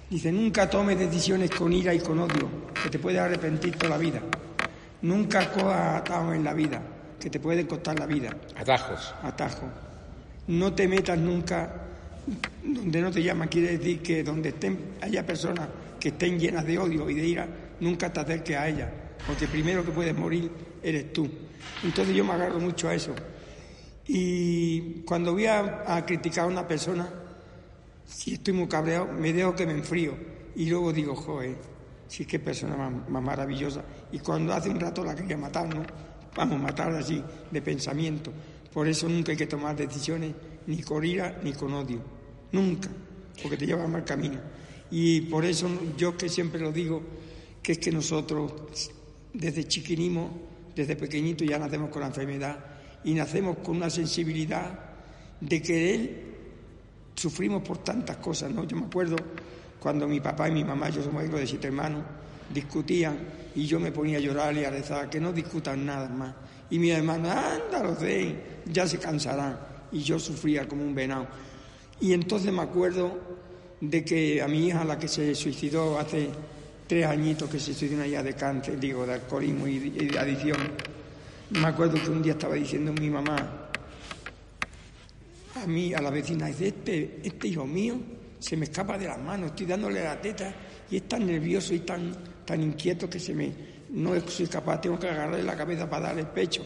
Dice, 0.10 0.32
nunca 0.32 0.70
tomes 0.70 0.98
decisiones 0.98 1.52
con 1.52 1.74
ira 1.74 1.94
y 1.94 2.00
con 2.00 2.20
odio, 2.20 2.48
que 2.82 2.90
te 2.90 2.98
puede 2.98 3.20
arrepentir 3.20 3.76
toda 3.76 3.90
la 3.90 3.98
vida. 3.98 4.22
Nunca 5.02 5.52
cojas 5.52 6.02
atajos 6.02 6.36
en 6.36 6.44
la 6.44 6.54
vida, 6.54 6.82
que 7.20 7.30
te 7.30 7.40
pueden 7.40 7.68
costar 7.68 8.00
la 8.00 8.06
vida. 8.06 8.30
Atajos. 8.56 9.14
Atajos. 9.22 9.70
No 10.48 10.74
te 10.74 10.88
metas 10.88 11.18
nunca 11.18 11.88
donde 12.64 13.02
no 13.02 13.12
te 13.12 13.24
llaman, 13.24 13.48
quiere 13.48 13.78
decir 13.78 14.02
que 14.02 14.24
donde 14.24 14.50
estén, 14.50 14.96
haya 15.02 15.26
personas 15.26 15.68
que 16.00 16.10
estén 16.10 16.40
llenas 16.40 16.66
de 16.66 16.78
odio 16.78 17.10
y 17.10 17.14
de 17.16 17.26
ira, 17.26 17.48
nunca 17.80 18.12
te 18.12 18.20
acerques 18.20 18.58
a 18.58 18.68
ellas, 18.68 18.90
porque 19.26 19.48
primero 19.48 19.84
que 19.84 19.92
puedes 19.92 20.16
morir 20.16 20.52
eres 20.84 21.14
tú. 21.14 21.30
Entonces 21.84 22.16
yo 22.16 22.24
me 22.24 22.34
agarro 22.34 22.60
mucho 22.60 22.90
a 22.90 22.96
eso. 22.96 23.14
Y 24.08 25.02
cuando 25.02 25.34
voy 25.34 25.46
a, 25.46 26.04
criticar 26.06 26.46
a 26.46 26.48
una 26.48 26.68
persona, 26.68 27.10
si 28.06 28.36
estoy 28.36 28.54
muy 28.54 28.68
cabreado, 28.68 29.08
me 29.08 29.34
dejo 29.34 29.56
que 29.56 29.66
me 29.66 29.74
enfrío. 29.74 30.14
Y 30.56 30.70
luego 30.70 30.94
digo, 30.94 31.16
joder, 31.16 31.56
si 32.08 32.24
es 32.24 32.30
que 32.30 32.40
persona 32.40 32.78
más, 32.78 33.24
maravillosa. 33.24 33.84
Y 34.12 34.20
cuando 34.20 34.54
hace 34.54 34.70
un 34.70 34.80
rato 34.80 35.04
la 35.04 35.14
quería 35.14 35.38
matar, 35.38 35.74
¿no? 35.74 35.84
Vamos 36.36 36.60
a 36.60 36.64
matarla 36.64 37.00
así, 37.00 37.22
de 37.52 37.62
pensamiento. 37.62 38.32
Por 38.74 38.88
eso 38.88 39.10
nunca 39.10 39.32
hay 39.32 39.38
que 39.38 39.48
tomar 39.48 39.76
decisiones 39.76 40.34
ni 40.68 40.82
con 40.82 41.04
ira 41.04 41.40
ni 41.44 41.54
con 41.54 41.74
odio. 41.74 42.00
Nunca. 42.52 42.90
Porque 43.42 43.58
te 43.58 43.66
lleva 43.66 43.84
a 43.84 43.88
mal 43.88 44.06
camino. 44.06 44.40
Y 44.90 45.22
por 45.22 45.44
eso 45.44 45.68
yo 45.98 46.16
que 46.16 46.30
siempre 46.30 46.62
lo 46.62 46.72
digo, 46.72 47.02
que 47.62 47.74
es 47.74 47.78
que 47.80 47.92
nosotros 47.92 48.54
desde 49.34 49.68
chiquinimo, 49.68 50.30
desde 50.76 50.96
pequeñito 50.96 51.44
ya 51.44 51.60
nacemos 51.60 51.90
con 51.90 52.02
la 52.02 52.08
enfermedad 52.08 52.77
y 53.08 53.14
nacemos 53.14 53.60
con 53.60 53.78
una 53.78 53.90
sensibilidad 53.90 54.68
de 55.40 55.62
que 55.62 55.96
él 55.96 56.24
sufrimos 57.16 57.64
por 57.64 57.78
tantas 57.78 58.18
cosas, 58.18 58.52
¿no? 58.52 58.66
Yo 58.66 58.76
me 58.76 58.88
acuerdo 58.88 59.16
cuando 59.80 60.10
mi 60.10 60.20
papá 60.20 60.50
y 60.50 60.52
mi 60.52 60.66
mamá, 60.66 60.90
yo 60.90 61.02
somos 61.02 61.24
hijos 61.24 61.40
de 61.40 61.48
siete 61.48 61.68
hermanos, 61.68 62.04
discutían 62.54 63.18
y 63.56 63.66
yo 63.66 63.80
me 63.80 63.94
ponía 63.94 64.18
a 64.18 64.20
llorar 64.20 64.54
y 64.58 64.66
a 64.66 64.70
rezar, 64.70 65.10
que 65.10 65.22
no 65.22 65.32
discutan 65.32 65.86
nada 65.86 66.10
más. 66.10 66.36
Y 66.70 66.80
mi 66.80 66.90
hermano, 66.90 67.32
anda, 67.32 67.82
los 67.82 67.98
den, 68.02 68.42
ya 68.66 68.86
se 68.86 68.98
cansarán. 68.98 69.58
Y 69.94 70.00
yo 70.00 70.20
sufría 70.20 70.68
como 70.68 70.84
un 70.84 70.94
venado. 70.94 71.28
Y 72.02 72.12
entonces 72.12 72.52
me 72.52 72.62
acuerdo 72.62 73.18
de 73.80 74.04
que 74.04 74.42
a 74.42 74.50
mi 74.50 74.68
hija, 74.68 74.84
la 74.84 75.00
que 75.00 75.08
se 75.08 75.34
suicidó 75.34 75.98
hace 75.98 76.28
tres 76.86 77.06
añitos, 77.06 77.50
que 77.50 77.58
se 77.58 77.74
suicidó 77.74 78.04
allá 78.04 78.22
de 78.22 78.34
cáncer, 78.34 78.78
digo, 78.78 79.06
de 79.06 79.14
alcoholismo 79.14 79.66
y 79.66 79.80
de 79.80 80.20
adicción, 80.20 80.58
me 81.52 81.68
acuerdo 81.68 82.02
que 82.02 82.10
un 82.10 82.22
día 82.22 82.34
estaba 82.34 82.56
diciendo 82.56 82.92
mi 82.94 83.10
mamá 83.10 83.70
a 85.56 85.66
mí, 85.66 85.94
a 85.94 86.02
la 86.02 86.10
vecina, 86.10 86.48
dice, 86.48 86.68
este, 86.68 87.20
este 87.24 87.48
hijo 87.48 87.66
mío 87.66 87.98
se 88.40 88.56
me 88.56 88.66
escapa 88.66 88.98
de 88.98 89.08
las 89.08 89.20
manos, 89.20 89.48
estoy 89.48 89.66
dándole 89.66 90.04
la 90.04 90.20
teta 90.22 90.54
y 90.90 90.98
es 90.98 91.08
tan 91.08 91.26
nervioso 91.26 91.74
y 91.74 91.80
tan, 91.80 92.14
tan 92.46 92.62
inquieto 92.62 93.10
que 93.10 93.20
se 93.20 93.34
me, 93.34 93.52
no 93.90 94.12
soy 94.28 94.48
capaz, 94.48 94.82
tengo 94.82 95.00
que 95.00 95.08
agarrarle 95.08 95.44
la 95.44 95.56
cabeza 95.56 95.90
para 95.90 96.08
darle 96.08 96.22
el 96.22 96.28
pecho. 96.28 96.66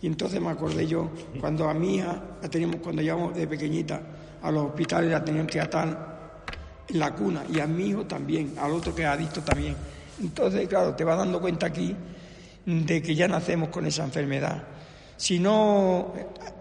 Y 0.00 0.06
entonces 0.06 0.40
me 0.40 0.50
acordé 0.50 0.86
yo, 0.86 1.10
cuando 1.40 1.68
a 1.68 1.74
mi 1.74 1.96
hija, 1.96 2.38
la 2.40 2.48
teníamos, 2.48 2.76
cuando 2.76 3.02
llevamos 3.02 3.34
de 3.34 3.48
pequeñita 3.48 4.00
a 4.40 4.50
los 4.52 4.66
hospitales, 4.66 5.10
la 5.10 5.24
tenían 5.24 5.46
que 5.46 5.60
atar 5.60 6.44
en 6.88 6.98
la 6.98 7.12
cuna 7.14 7.44
y 7.52 7.58
a 7.58 7.66
mi 7.66 7.88
hijo 7.88 8.06
también, 8.06 8.54
al 8.58 8.70
otro 8.70 8.94
que 8.94 9.02
es 9.02 9.08
adicto 9.08 9.40
también. 9.40 9.74
Entonces, 10.20 10.68
claro, 10.68 10.94
te 10.94 11.02
vas 11.02 11.18
dando 11.18 11.40
cuenta 11.40 11.66
aquí 11.66 11.94
de 12.68 13.00
que 13.00 13.14
ya 13.14 13.26
nacemos 13.26 13.70
con 13.70 13.86
esa 13.86 14.04
enfermedad. 14.04 14.62
Si 15.16 15.38
no, 15.38 16.12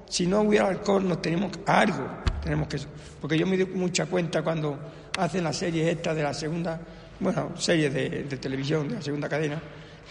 si 0.07 0.25
no 0.25 0.41
hubiera 0.41 0.67
alcohol, 0.67 1.05
nos 1.05 1.21
tenemos 1.21 1.51
algo, 1.65 2.07
tenemos 2.41 2.69
que, 2.69 2.79
porque 3.19 3.37
yo 3.37 3.45
me 3.45 3.57
doy 3.57 3.65
mucha 3.65 4.05
cuenta 4.05 4.41
cuando 4.41 4.79
hacen 5.17 5.43
las 5.43 5.57
series 5.57 5.85
estas 5.89 6.15
de 6.15 6.23
la 6.23 6.33
segunda, 6.33 6.79
bueno, 7.19 7.51
series 7.57 7.93
de, 7.93 8.23
de 8.23 8.37
televisión 8.37 8.87
de 8.87 8.95
la 8.95 9.01
segunda 9.01 9.27
cadena, 9.27 9.61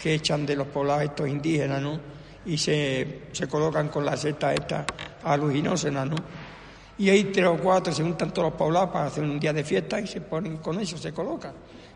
que 0.02 0.12
echan 0.12 0.44
de 0.44 0.54
los 0.54 0.66
poblados 0.66 1.04
estos 1.04 1.28
indígenas, 1.28 1.80
¿no? 1.80 1.98
Y 2.44 2.58
se, 2.58 3.22
se 3.32 3.48
colocan 3.48 3.88
con 3.88 4.04
la 4.04 4.18
seta 4.18 4.52
esta 4.52 4.84
alucinógena, 5.24 6.04
¿no? 6.04 6.16
Y 6.98 7.08
hay 7.08 7.24
tres 7.24 7.46
o 7.46 7.56
cuatro, 7.56 7.90
se 7.92 8.02
juntan 8.02 8.34
todos 8.34 8.50
los 8.50 8.58
poblados 8.58 8.90
para 8.90 9.06
hacer 9.06 9.24
un 9.24 9.40
día 9.40 9.54
de 9.54 9.64
fiesta 9.64 9.98
y 9.98 10.06
se 10.06 10.20
ponen 10.20 10.58
con 10.58 10.78
eso, 10.78 10.98
se 10.98 11.12
colocan. 11.12 11.52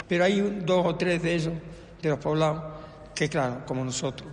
Pero 0.09 0.25
hay 0.25 0.41
dos 0.65 0.87
o 0.87 0.95
tres 0.97 1.23
de 1.23 1.37
esos, 1.37 1.53
de 2.01 2.09
los 2.09 2.19
poblados, 2.19 2.81
que 3.14 3.29
claro, 3.29 3.64
como 3.66 3.85
nosotros, 3.85 4.29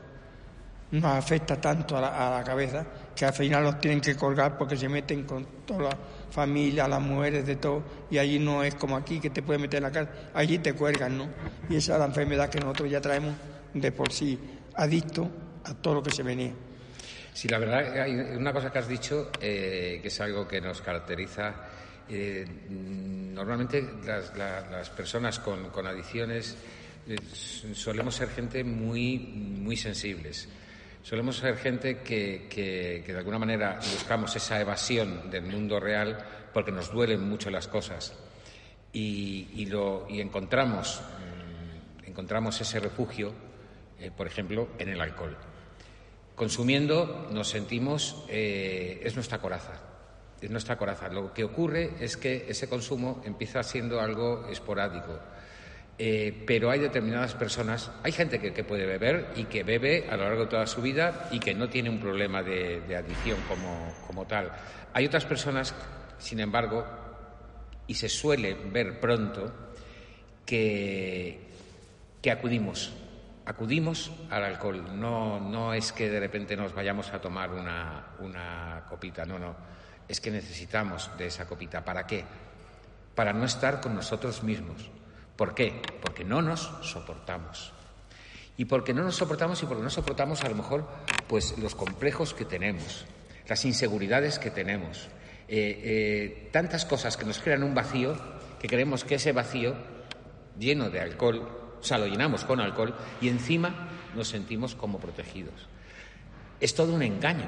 nos 0.92 1.04
afecta 1.06 1.60
tanto 1.60 1.98
a 1.98 2.02
la, 2.02 2.28
a 2.28 2.40
la 2.40 2.44
cabeza 2.44 2.86
que 3.16 3.26
al 3.26 3.34
final 3.34 3.64
los 3.64 3.80
tienen 3.80 4.00
que 4.00 4.16
colgar 4.16 4.58
porque 4.58 4.78
se 4.78 4.88
meten 4.88 5.24
con 5.24 5.46
toda 5.66 5.90
la 5.90 5.98
familia, 6.30 6.88
las 6.88 7.02
mujeres, 7.02 7.46
de 7.46 7.56
todo, 7.56 7.84
y 8.12 8.18
allí 8.18 8.40
no 8.40 8.64
es 8.64 8.76
como 8.76 8.96
aquí 8.96 9.20
que 9.20 9.30
te 9.30 9.42
pueden 9.42 9.62
meter 9.62 9.78
en 9.78 9.84
la 9.84 9.92
casa, 9.92 10.12
allí 10.34 10.60
te 10.60 10.74
cuelgan, 10.74 11.18
¿no? 11.18 11.28
Y 11.70 11.78
esa 11.78 11.94
es 11.94 12.00
la 12.00 12.06
enfermedad 12.06 12.50
que 12.50 12.60
nosotros 12.60 12.90
ya 12.90 13.02
traemos 13.02 13.34
de 13.74 13.92
por 13.92 14.12
sí, 14.12 14.40
adicto 14.76 15.30
a 15.64 15.74
todo 15.74 15.96
lo 15.96 16.04
que 16.04 16.12
se 16.12 16.24
venía. 16.24 16.54
Sí, 17.34 17.48
la 17.48 17.60
verdad, 17.60 18.02
hay 18.02 18.14
una 18.36 18.52
cosa 18.52 18.72
que 18.72 18.80
has 18.80 18.88
dicho 18.88 19.32
eh, 19.40 20.00
que 20.02 20.08
es 20.08 20.22
algo 20.22 20.48
que 20.48 20.60
nos 20.62 20.82
caracteriza. 20.82 21.54
Eh, 22.10 22.46
normalmente 22.70 23.86
las, 24.06 24.90
personas 24.92 25.40
con, 25.40 25.86
adicciones 25.86 26.54
eh, 26.54 26.58
solemos 27.74 28.16
ser 28.16 28.30
gente 28.30 28.64
muy, 28.64 29.18
muy 29.18 29.78
sensibles. 29.78 30.50
Solemos 31.04 31.38
ser 31.38 31.56
gente 31.58 32.00
que, 32.00 33.04
de 33.06 33.18
alguna 33.18 33.40
manera 33.40 33.76
buscamos 33.76 34.36
esa 34.36 34.60
evasión 34.60 35.32
del 35.32 35.44
mundo 35.44 35.80
real 35.80 36.18
porque 36.54 36.72
nos 36.72 36.92
duelen 36.92 37.22
mucho 37.22 37.50
las 37.50 37.68
cosas 37.68 38.14
y, 38.92 39.66
lo, 39.68 40.08
encontramos, 40.10 41.02
mm, 42.04 42.10
encontramos 42.10 42.60
ese 42.60 42.80
refugio, 42.80 43.34
eh, 44.00 44.12
por 44.16 44.28
ejemplo, 44.28 44.70
en 44.80 44.90
el 44.90 45.00
alcohol. 45.00 45.38
Consumiendo 46.36 47.30
nos 47.32 47.50
sentimos, 47.50 48.26
eh, 48.28 49.00
es 49.04 49.16
nuestra 49.16 49.40
coraza, 49.40 49.82
es 50.42 50.50
nuestra 50.50 50.78
coraza. 50.78 51.08
Lo 51.08 51.34
que 51.34 51.44
ocurre 51.44 51.94
es 52.00 52.18
que 52.18 52.48
ese 52.50 52.68
consumo 52.68 53.22
empieza 53.26 53.64
siendo 53.64 54.02
algo 54.02 54.48
esporádico 54.50 55.20
eh, 56.00 56.44
pero 56.46 56.70
hay 56.70 56.80
determinadas 56.80 57.34
personas, 57.34 57.90
hay 58.04 58.12
gente 58.12 58.40
que, 58.40 58.64
puede 58.64 58.86
beber 58.86 59.32
y 59.36 59.46
que 59.46 59.64
bebe 59.64 60.08
a 60.08 60.16
lo 60.16 60.26
largo 60.26 60.44
de 60.44 60.50
toda 60.50 60.68
su 60.68 60.80
vida 60.82 61.28
y 61.32 61.40
que 61.40 61.56
no 61.56 61.70
tiene 61.70 61.90
un 61.90 62.00
problema 62.00 62.44
de, 62.44 62.96
adicción 62.96 63.40
como, 64.08 64.26
tal. 64.28 64.52
Hay 64.94 65.08
otras 65.08 65.26
personas, 65.26 65.74
sin 66.20 66.40
embargo, 66.40 66.86
y 67.88 67.96
se 67.96 68.10
suele 68.10 68.54
ver 68.54 69.00
pronto, 69.00 69.52
que, 70.46 71.48
acudimos, 72.32 72.94
acudimos 73.46 74.12
al 74.30 74.44
alcohol. 74.44 75.00
No, 75.00 75.40
no 75.40 75.74
es 75.74 75.92
que 75.92 76.12
de 76.12 76.20
repente 76.20 76.56
nos 76.56 76.76
vayamos 76.76 77.12
a 77.12 77.20
tomar 77.20 77.50
una 77.50 78.86
copita, 78.88 79.26
no, 79.26 79.40
no. 79.40 79.56
Es 80.08 80.22
que 80.22 80.30
necesitamos 80.30 81.10
de 81.18 81.26
esa 81.26 81.48
copita. 81.48 81.84
¿Para 81.84 82.06
qué? 82.06 82.24
Para 83.16 83.34
no 83.34 83.46
estar 83.46 83.82
con 83.82 83.96
nosotros 83.96 84.44
mismos 84.44 84.92
¿Por 85.38 85.54
qué? 85.54 85.80
Porque 86.02 86.26
no 86.26 86.42
nos 86.42 86.72
soportamos. 86.82 87.72
Y 88.58 88.66
porque 88.66 88.94
no 88.94 89.04
nos 89.04 89.16
soportamos 89.16 89.62
y 89.62 89.68
porque 89.68 89.84
no 89.84 89.90
soportamos 89.92 90.44
a 90.44 90.50
lo 90.50 90.56
mejor 90.56 90.88
pues 91.28 91.56
los 91.60 91.76
complejos 91.76 92.34
que 92.34 92.44
tenemos, 92.44 93.06
las 93.48 93.64
inseguridades 93.66 94.40
que 94.40 94.50
tenemos, 94.50 95.10
eh, 95.48 95.82
eh, 95.84 96.50
tantas 96.52 96.86
cosas 96.86 97.16
que 97.16 97.26
nos 97.26 97.38
crean 97.40 97.62
un 97.62 97.76
vacío 97.76 98.18
que 98.60 98.68
creemos 98.68 99.04
que 99.04 99.16
ese 99.16 99.32
vacío 99.32 99.76
lleno 100.58 100.90
de 100.90 101.00
alcohol, 101.00 101.78
o 101.80 101.84
sea, 101.84 102.00
lo 102.00 102.08
llenamos 102.08 102.44
con 102.44 102.60
alcohol 102.60 102.96
y 103.22 103.30
encima 103.30 103.90
nos 104.16 104.30
sentimos 104.30 104.74
como 104.74 105.00
protegidos. 105.00 105.68
Es 106.60 106.74
todo 106.74 106.96
un 106.96 107.04
engaño, 107.04 107.48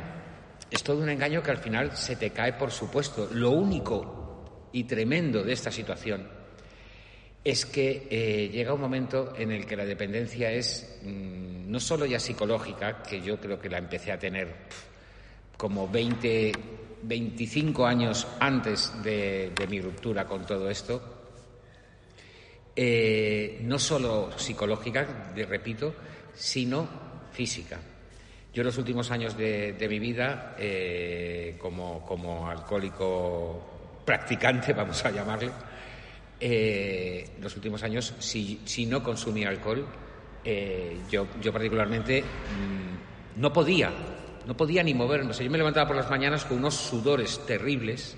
es 0.70 0.84
todo 0.84 1.02
un 1.02 1.10
engaño 1.10 1.42
que 1.42 1.50
al 1.50 1.58
final 1.58 1.98
se 1.98 2.16
te 2.16 2.30
cae 2.30 2.54
por 2.54 2.70
supuesto. 2.70 3.28
Lo 3.32 3.50
único 3.50 4.70
y 4.72 4.84
tremendo 4.84 5.44
de 5.44 5.54
esta 5.54 5.72
situación 5.72 6.39
es 7.44 7.66
que 7.66 8.08
eh, 8.10 8.50
llega 8.50 8.74
un 8.74 8.82
momento 8.82 9.34
en 9.36 9.52
el 9.52 9.66
que 9.66 9.76
la 9.76 9.86
dependencia 9.86 10.52
es 10.52 11.00
mm, 11.04 11.72
no 11.72 11.80
solo 11.80 12.06
ya 12.06 12.20
psicológica, 12.20 13.02
que 13.04 13.22
yo 13.22 13.40
creo 13.40 13.60
que 13.60 13.70
la 13.70 13.78
empecé 13.78 14.12
a 14.12 14.20
tener 14.20 14.54
como 15.56 15.88
20, 15.88 16.52
25 17.04 17.86
años 17.86 18.28
antes 18.40 18.92
de, 19.04 19.52
mi 19.70 19.82
ruptura 19.82 20.26
con 20.26 20.46
todo 20.46 20.70
esto, 20.70 21.02
eh, 22.76 23.60
no 23.64 23.78
solo 23.78 24.38
psicológica, 24.38 25.32
repito, 25.36 25.94
sino 26.34 26.88
física. 27.32 27.80
Yo 28.54 28.62
en 28.62 28.68
los 28.68 28.78
últimos 28.78 29.12
años 29.12 29.38
de, 29.38 29.86
mi 29.88 30.00
vida, 30.00 30.56
eh, 30.58 31.56
como, 31.60 32.06
como 32.06 32.50
alcohólico 32.50 34.02
practicante, 34.06 34.74
vamos 34.74 35.04
a 35.06 35.12
llamarle, 35.12 35.52
eh, 36.40 37.30
los 37.42 37.56
últimos 37.56 37.84
años, 37.84 38.14
si, 38.20 38.86
no 38.86 39.04
consumía 39.04 39.50
alcohol, 39.50 39.86
eh, 40.44 40.98
yo, 41.10 41.26
particularmente 41.52 42.22
mm, 42.22 43.42
no 43.42 43.52
podía, 43.52 43.92
no 44.46 44.56
podía 44.56 44.84
ni 44.84 44.94
moverme. 44.94 45.34
yo 45.34 45.50
me 45.50 45.58
levantaba 45.58 45.88
por 45.88 45.96
las 45.98 46.10
mañanas 46.10 46.46
con 46.46 46.58
unos 46.58 46.76
sudores 46.76 47.46
terribles, 47.46 48.16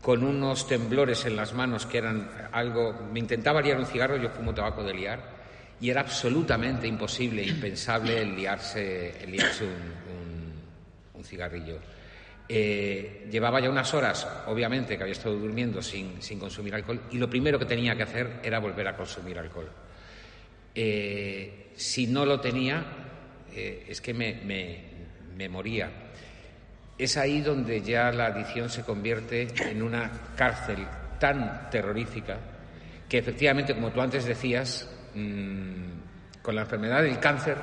con 0.00 0.24
unos 0.24 0.66
temblores 0.66 1.26
en 1.26 1.36
las 1.36 1.52
manos 1.52 1.86
que 1.86 1.98
eran 1.98 2.30
algo. 2.52 2.94
Me 3.12 3.18
intentaba 3.18 3.60
liar 3.60 3.78
un 3.78 3.86
cigarro, 3.86 4.16
yo 4.16 4.30
fumo 4.30 4.54
tabaco 4.54 4.82
de 4.82 4.94
liar, 4.94 5.40
y 5.80 5.90
era 5.90 6.02
absolutamente 6.02 6.86
imposible, 6.86 7.42
impensable 7.44 8.22
el 8.22 8.36
liarse, 8.36 9.22
el 9.22 9.32
liarse 9.32 9.64
un 11.14 11.24
cigarrillo. 11.24 11.78
Eh, 12.52 13.28
llevaba 13.30 13.60
ya 13.60 13.70
unas 13.70 13.94
horas, 13.94 14.26
obviamente, 14.48 14.96
que 14.96 15.04
había 15.04 15.12
estado 15.12 15.36
durmiendo 15.36 15.80
sin, 15.80 16.18
consumir 16.36 16.74
alcohol 16.74 17.02
y 17.12 17.16
lo 17.16 17.30
primero 17.30 17.60
que 17.60 17.64
tenía 17.64 17.94
que 17.94 18.02
hacer 18.02 18.40
era 18.42 18.58
volver 18.58 18.88
a 18.88 18.96
consumir 18.96 19.38
alcohol. 19.38 19.70
Eh, 20.74 21.70
si 21.76 22.08
no 22.08 22.26
lo 22.26 22.40
tenía, 22.40 22.84
eh, 23.54 23.84
es 23.86 24.00
que 24.00 24.12
me, 24.12 25.48
moría. 25.48 25.92
Es 26.98 27.16
ahí 27.16 27.40
donde 27.40 27.82
ya 27.82 28.10
la 28.10 28.26
adicción 28.26 28.68
se 28.68 28.82
convierte 28.82 29.46
en 29.70 29.80
una 29.80 30.10
cárcel 30.34 30.84
tan 31.20 31.70
terrorífica 31.70 32.36
que 33.08 33.18
efectivamente, 33.18 33.74
como 33.74 33.92
tú 33.92 34.00
antes 34.00 34.24
decías, 34.24 34.90
mm, 35.14 36.42
con 36.42 36.56
la 36.56 36.62
enfermedad 36.62 37.00
del 37.04 37.20
cáncer, 37.20 37.58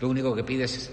lo 0.00 0.08
único 0.08 0.32
que 0.32 0.44
pides 0.44 0.92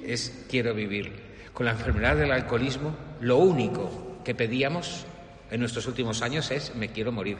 es 0.00 0.46
quiero 0.48 0.72
vivir 0.74 1.27
con 1.58 1.64
la 1.64 1.72
enfermedad 1.72 2.14
del 2.14 2.30
alcoholismo, 2.30 2.94
lo 3.20 3.38
único 3.38 4.20
que 4.24 4.32
pedíamos 4.32 5.04
en 5.50 5.58
nuestros 5.58 5.88
últimos 5.88 6.22
años 6.22 6.52
es 6.52 6.72
me 6.76 6.92
quiero 6.92 7.10
morir. 7.10 7.36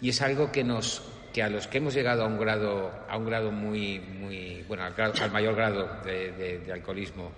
Y 0.00 0.10
es 0.10 0.22
algo 0.22 0.52
que 0.52 0.62
nos 0.62 1.02
que 1.32 1.42
a 1.42 1.48
los 1.48 1.66
que 1.66 1.78
hemos 1.78 1.94
llegado 1.94 2.22
a 2.22 2.28
un 2.28 2.38
grado 2.38 2.92
a 3.08 3.16
un 3.18 3.26
grado 3.26 3.50
muy 3.50 3.98
muy 3.98 4.62
bueno 4.68 4.84
al, 4.84 5.30
mayor 5.32 5.56
grado 5.56 6.00
de, 6.04 6.62
alcoholismo 6.72 7.32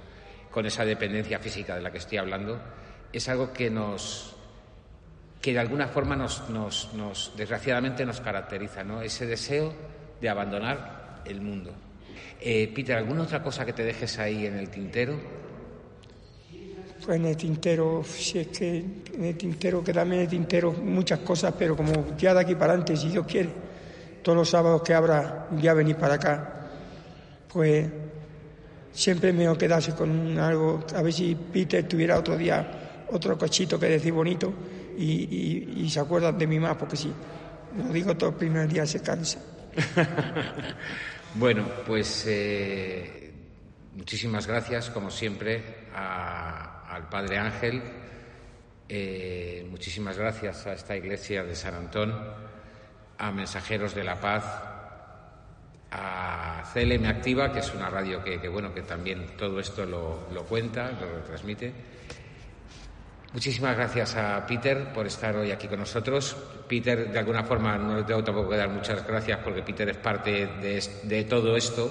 con 0.51 0.67
esa 0.67 0.85
dependencia 0.85 1.39
física 1.39 1.77
de 1.77 1.81
la 1.81 1.91
que 1.91 1.97
estoy 1.97 2.19
hablando 2.19 2.61
es 3.11 3.27
algo 3.31 3.55
que 3.55 3.71
nos 3.71 4.37
que 5.41 5.55
de 5.55 5.61
alguna 5.61 5.89
forma 5.89 6.15
nos, 6.15 6.47
nos, 6.51 6.93
nos 6.93 7.33
desgraciadamente 7.39 8.05
nos 8.05 8.21
caracteriza, 8.21 8.85
¿no? 8.85 9.01
Ese 9.01 9.25
deseo 9.25 9.73
de 10.21 10.29
abandonar 10.29 11.23
el 11.25 11.41
mundo. 11.41 11.73
Eh, 12.39 12.71
Peter, 12.75 12.99
¿alguna 12.99 13.23
otra 13.23 13.43
cosa 13.43 13.65
que 13.65 13.73
te 13.73 13.83
dejes 13.83 14.19
ahí 14.19 14.45
en 14.45 14.59
el 14.59 14.69
tintero? 14.69 15.46
En 17.09 17.27
el 17.27 17.37
tintero, 17.37 18.03
si 18.05 18.39
es 18.39 18.49
que 18.49 18.79
en 19.15 19.25
el 19.25 19.37
tintero, 19.37 19.83
quedarme 19.83 20.17
en 20.17 20.23
el 20.23 20.29
tintero 20.29 20.73
muchas 20.73 21.21
cosas, 21.21 21.55
pero 21.59 21.77
como 21.77 22.17
ya 22.17 22.35
de 22.35 22.41
aquí 22.41 22.55
para 22.55 22.73
adelante, 22.73 22.97
si 22.97 23.09
Dios 23.09 23.27
quiere, 23.27 23.51
todos 24.23 24.37
los 24.37 24.49
sábados 24.49 24.83
que 24.83 24.95
habrá 24.95 25.49
ya 25.61 25.73
venir 25.75 25.97
para 25.97 26.15
acá, 26.15 26.69
pues 27.53 27.87
siempre 28.93 29.33
me 29.33 29.57
quedarse 29.57 29.93
con 29.93 30.39
algo, 30.39 30.85
a 30.95 31.03
ver 31.03 31.13
si 31.13 31.35
Peter 31.35 31.87
tuviera 31.87 32.19
otro 32.19 32.37
día 32.37 32.87
otro 33.11 33.39
cochito 33.39 33.79
que 33.79 33.87
decir 33.87 34.13
bonito 34.13 34.53
y, 34.99 35.89
se 35.91 36.01
acuerdan 36.01 36.39
de 36.39 36.47
mí 36.47 36.59
más, 36.59 36.77
porque 36.77 36.97
si 36.97 37.13
lo 37.77 37.93
digo 37.93 38.17
todo 38.17 38.31
el 38.31 38.37
primer 38.37 38.69
día 38.69 38.87
se 38.87 39.03
cansa. 39.03 39.41
bueno, 41.35 41.65
pues 41.87 42.25
eh, 42.27 43.33
muchísimas 43.95 44.47
gracias, 44.47 44.91
como 44.91 45.11
siempre, 45.11 45.63
a 45.95 46.76
al 46.89 47.09
Padre 47.09 47.39
Ángel. 47.39 47.83
Eh, 48.89 49.67
muchísimas 49.69 50.17
gracias 50.17 50.67
a 50.67 50.73
esta 50.73 50.97
iglesia 50.97 51.43
de 51.43 51.57
San 51.57 51.75
Antón, 51.75 52.15
a 53.19 53.33
Mensajeros 53.33 53.95
de 53.95 54.05
la 54.05 54.21
Paz, 54.21 54.45
a 55.91 56.63
CLM 56.73 57.07
Activa, 57.07 57.53
que 57.53 57.61
es 57.61 57.75
una 57.75 57.91
radio 57.91 58.23
que, 58.23 58.49
bueno, 58.49 58.73
que 58.73 58.83
también 58.83 59.37
todo 59.37 59.59
esto 59.59 59.85
lo, 59.85 60.45
cuenta, 60.49 60.93
lo 60.93 61.23
transmite. 61.25 61.73
Muchísimas 63.33 63.77
gracias 63.77 64.17
a 64.17 64.47
Peter 64.47 64.93
por 64.93 65.07
estar 65.07 65.37
hoy 65.37 65.51
aquí 65.51 65.69
con 65.69 65.81
nosotros. 65.81 66.37
Peter, 66.69 67.11
de 67.11 67.19
alguna 67.19 67.43
forma, 67.43 67.77
no 67.77 67.97
le 67.97 68.05
tengo 68.05 68.23
tampoco 68.25 68.51
que 68.51 68.57
dar 68.57 68.69
muchas 68.69 69.07
gracias 69.07 69.41
porque 69.43 69.63
Peter 69.63 69.89
es 69.89 69.97
parte 69.97 70.47
de 71.03 71.25
todo 71.25 71.57
esto 71.57 71.91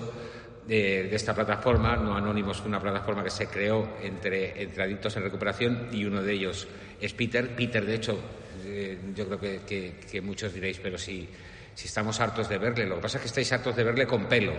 de, 0.68 1.14
esta 1.16 1.34
plataforma, 1.34 1.96
No 1.96 2.16
Anónimos, 2.16 2.62
una 2.66 2.80
plataforma 2.80 3.24
que 3.24 3.30
se 3.30 3.48
creó 3.48 3.98
entre, 4.02 4.62
entre 4.62 4.84
adictos 4.84 5.16
en 5.18 5.24
recuperación 5.24 5.90
y 5.92 6.06
uno 6.06 6.22
de 6.22 6.34
ellos 6.34 6.68
es 7.00 7.14
Peter. 7.14 7.56
Peter, 7.56 7.86
de 7.86 7.96
hecho, 7.96 8.20
eh, 8.66 8.98
yo 9.16 9.28
creo 9.28 9.40
que, 9.66 10.22
muchos 10.22 10.54
diréis, 10.54 10.80
pero 10.82 10.98
si, 10.98 11.30
si 11.74 11.88
estamos 11.88 12.20
hartos 12.20 12.50
de 12.50 12.58
verle, 12.58 12.86
lo 12.86 12.96
que 12.96 13.02
pasa 13.02 13.18
es 13.18 13.22
que 13.22 13.28
estáis 13.28 13.52
hartos 13.52 13.76
de 13.76 13.84
verle 13.84 14.08
con 14.08 14.26
pelo, 14.26 14.54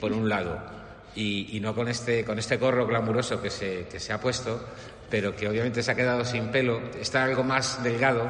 por 0.00 0.12
un 0.12 0.28
lado. 0.28 0.84
y, 1.16 1.58
no 1.60 1.74
con 1.74 1.88
este, 1.88 2.24
con 2.24 2.38
este 2.38 2.56
gorro 2.56 2.86
glamuroso 2.86 3.40
que 3.40 3.50
se, 3.50 3.86
que 3.90 4.00
se 4.00 4.12
ha 4.12 4.20
puesto, 4.20 4.64
pero 5.10 5.34
que 5.36 5.48
obviamente 5.48 5.82
se 5.82 5.90
ha 5.90 5.94
quedado 5.94 6.24
sin 6.24 6.48
pelo. 6.48 6.80
Está 7.00 7.24
algo 7.24 7.44
más 7.44 7.82
delgado, 7.82 8.28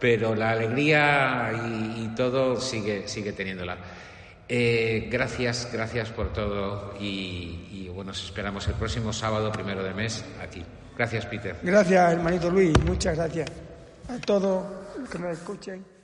pero 0.00 0.34
la 0.34 0.50
alegría 0.50 1.52
y, 1.96 2.08
todo 2.14 2.60
sigue, 2.60 3.06
sigue 3.08 3.32
teniéndola. 3.32 3.76
Eh, 4.48 5.08
gracias, 5.10 5.68
gracias 5.72 6.08
por 6.10 6.32
todo 6.32 6.94
y, 6.98 7.68
y 7.70 7.88
bueno, 7.88 8.12
nos 8.12 8.24
esperamos 8.24 8.66
el 8.68 8.74
próximo 8.74 9.12
sábado, 9.12 9.52
primero 9.52 9.82
de 9.82 9.92
mes, 9.92 10.24
aquí. 10.42 10.64
Gracias, 10.96 11.26
Peter. 11.26 11.56
Gracias, 11.62 12.12
hermanito 12.12 12.50
Luis. 12.50 12.76
Muchas 12.84 13.16
gracias 13.16 13.50
a 14.08 14.18
todos 14.18 14.64
los 14.98 15.08
que 15.08 15.18
me 15.18 15.30
escuchen. 15.30 15.97